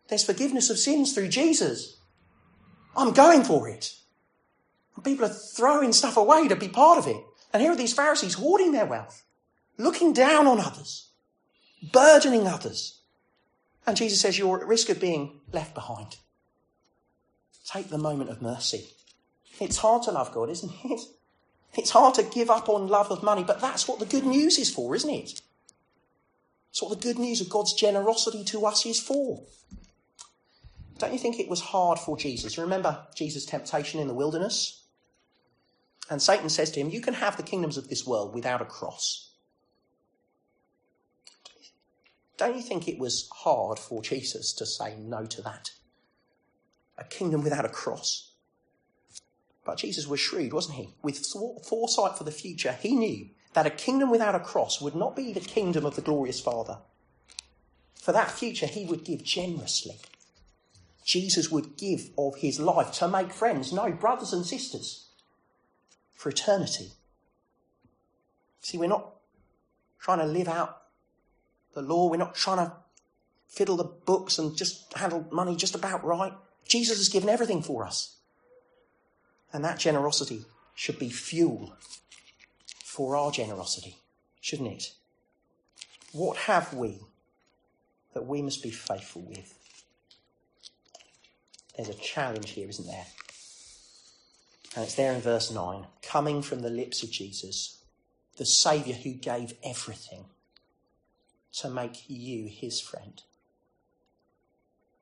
There's 0.08 0.24
forgiveness 0.24 0.70
of 0.70 0.78
sins 0.78 1.12
through 1.12 1.28
Jesus. 1.28 1.98
I'm 2.96 3.12
going 3.12 3.44
for 3.44 3.68
it. 3.68 3.94
And 4.94 5.04
people 5.04 5.26
are 5.26 5.34
throwing 5.54 5.92
stuff 5.92 6.16
away 6.16 6.48
to 6.48 6.56
be 6.56 6.68
part 6.68 6.98
of 6.98 7.06
it. 7.06 7.22
And 7.52 7.62
here 7.62 7.72
are 7.72 7.76
these 7.76 7.92
Pharisees 7.92 8.34
hoarding 8.34 8.72
their 8.72 8.86
wealth, 8.86 9.22
looking 9.76 10.12
down 10.12 10.46
on 10.46 10.60
others, 10.60 11.10
burdening 11.92 12.46
others. 12.46 13.00
And 13.86 13.96
Jesus 13.96 14.20
says, 14.20 14.38
You're 14.38 14.60
at 14.60 14.66
risk 14.66 14.88
of 14.88 15.00
being 15.00 15.40
left 15.52 15.74
behind. 15.74 16.16
Take 17.66 17.90
the 17.90 17.98
moment 17.98 18.30
of 18.30 18.40
mercy. 18.40 18.88
It's 19.60 19.78
hard 19.78 20.04
to 20.04 20.12
love 20.12 20.32
God, 20.32 20.48
isn't 20.50 20.72
it? 20.84 21.00
It's 21.74 21.90
hard 21.90 22.14
to 22.14 22.22
give 22.22 22.50
up 22.50 22.68
on 22.68 22.88
love 22.88 23.10
of 23.10 23.22
money, 23.22 23.44
but 23.44 23.60
that's 23.60 23.86
what 23.86 23.98
the 23.98 24.06
good 24.06 24.24
news 24.24 24.58
is 24.58 24.72
for, 24.72 24.94
isn't 24.94 25.10
it? 25.10 25.40
It's 26.70 26.82
what 26.82 26.90
the 26.90 27.08
good 27.08 27.18
news 27.18 27.40
of 27.40 27.48
God's 27.48 27.72
generosity 27.72 28.44
to 28.44 28.66
us 28.66 28.84
is 28.86 29.00
for. 29.00 29.42
Don't 30.98 31.12
you 31.12 31.18
think 31.18 31.38
it 31.38 31.48
was 31.48 31.60
hard 31.60 31.98
for 31.98 32.16
Jesus? 32.16 32.56
You 32.56 32.62
remember 32.62 33.06
Jesus' 33.14 33.44
temptation 33.44 34.00
in 34.00 34.08
the 34.08 34.14
wilderness? 34.14 34.82
And 36.08 36.22
Satan 36.22 36.48
says 36.48 36.70
to 36.72 36.80
him, 36.80 36.88
You 36.88 37.00
can 37.00 37.14
have 37.14 37.36
the 37.36 37.42
kingdoms 37.42 37.76
of 37.76 37.88
this 37.88 38.06
world 38.06 38.34
without 38.34 38.62
a 38.62 38.66
cross. 38.66 39.30
Don't 42.36 42.56
you 42.56 42.62
think 42.62 42.86
it 42.86 42.98
was 42.98 43.28
hard 43.32 43.78
for 43.78 44.02
Jesus 44.02 44.52
to 44.54 44.66
say 44.66 44.96
no 44.98 45.24
to 45.26 45.42
that? 45.42 45.70
A 46.98 47.04
kingdom 47.04 47.42
without 47.42 47.64
a 47.64 47.70
cross. 47.70 48.32
But 49.66 49.78
Jesus 49.78 50.06
was 50.06 50.20
shrewd, 50.20 50.52
wasn't 50.52 50.76
he? 50.76 50.94
With 51.02 51.18
foresight 51.18 52.16
for 52.16 52.22
the 52.22 52.30
future, 52.30 52.72
he 52.80 52.94
knew 52.94 53.28
that 53.52 53.66
a 53.66 53.70
kingdom 53.70 54.10
without 54.10 54.36
a 54.36 54.40
cross 54.40 54.80
would 54.80 54.94
not 54.94 55.16
be 55.16 55.32
the 55.32 55.40
kingdom 55.40 55.84
of 55.84 55.96
the 55.96 56.02
glorious 56.02 56.40
Father. 56.40 56.78
For 58.00 58.12
that 58.12 58.30
future, 58.30 58.66
he 58.66 58.84
would 58.84 59.04
give 59.04 59.24
generously. 59.24 59.96
Jesus 61.04 61.50
would 61.50 61.76
give 61.76 62.10
of 62.16 62.36
his 62.36 62.60
life 62.60 62.92
to 62.92 63.08
make 63.08 63.32
friends, 63.32 63.72
no, 63.72 63.90
brothers 63.90 64.32
and 64.32 64.46
sisters, 64.46 65.08
for 66.14 66.28
eternity. 66.28 66.92
See, 68.60 68.78
we're 68.78 68.88
not 68.88 69.14
trying 69.98 70.18
to 70.18 70.26
live 70.26 70.48
out 70.48 70.82
the 71.74 71.82
law, 71.82 72.08
we're 72.08 72.16
not 72.16 72.34
trying 72.36 72.58
to 72.58 72.72
fiddle 73.48 73.76
the 73.76 73.84
books 73.84 74.38
and 74.38 74.56
just 74.56 74.92
handle 74.94 75.26
money 75.32 75.56
just 75.56 75.74
about 75.74 76.04
right. 76.04 76.32
Jesus 76.68 76.98
has 76.98 77.08
given 77.08 77.28
everything 77.28 77.62
for 77.62 77.84
us. 77.84 78.15
And 79.52 79.64
that 79.64 79.78
generosity 79.78 80.44
should 80.74 80.98
be 80.98 81.08
fuel 81.08 81.74
for 82.84 83.16
our 83.16 83.30
generosity, 83.30 83.96
shouldn't 84.40 84.72
it? 84.72 84.92
What 86.12 86.36
have 86.36 86.72
we 86.72 87.00
that 88.14 88.26
we 88.26 88.42
must 88.42 88.62
be 88.62 88.70
faithful 88.70 89.22
with? 89.22 89.54
There's 91.76 91.88
a 91.88 91.94
challenge 91.94 92.50
here, 92.50 92.68
isn't 92.68 92.86
there? 92.86 93.06
And 94.74 94.84
it's 94.84 94.94
there 94.94 95.12
in 95.12 95.20
verse 95.20 95.50
9 95.50 95.86
coming 96.02 96.42
from 96.42 96.60
the 96.60 96.70
lips 96.70 97.02
of 97.02 97.10
Jesus, 97.10 97.82
the 98.36 98.46
Saviour 98.46 98.96
who 98.96 99.12
gave 99.12 99.54
everything 99.62 100.26
to 101.54 101.70
make 101.70 102.08
you 102.08 102.46
his 102.46 102.80
friend. 102.80 103.22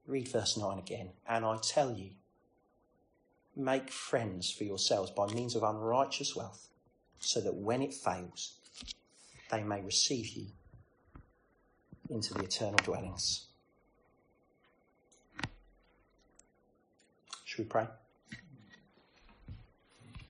Read 0.06 0.28
verse 0.28 0.56
9 0.56 0.78
again. 0.78 1.10
And 1.28 1.44
I 1.44 1.56
tell 1.56 1.92
you, 1.92 2.10
make 3.56 3.90
friends 3.90 4.50
for 4.50 4.64
yourselves 4.64 5.10
by 5.10 5.26
means 5.26 5.54
of 5.54 5.62
unrighteous 5.62 6.34
wealth, 6.34 6.68
so 7.18 7.40
that 7.40 7.54
when 7.54 7.82
it 7.82 7.94
fails, 7.94 8.58
they 9.50 9.62
may 9.62 9.80
receive 9.80 10.28
you 10.28 10.46
into 12.10 12.34
the 12.34 12.44
eternal 12.44 12.78
dwellings. 12.82 13.46
Should 17.44 17.58
we 17.58 17.64
pray? 17.64 17.86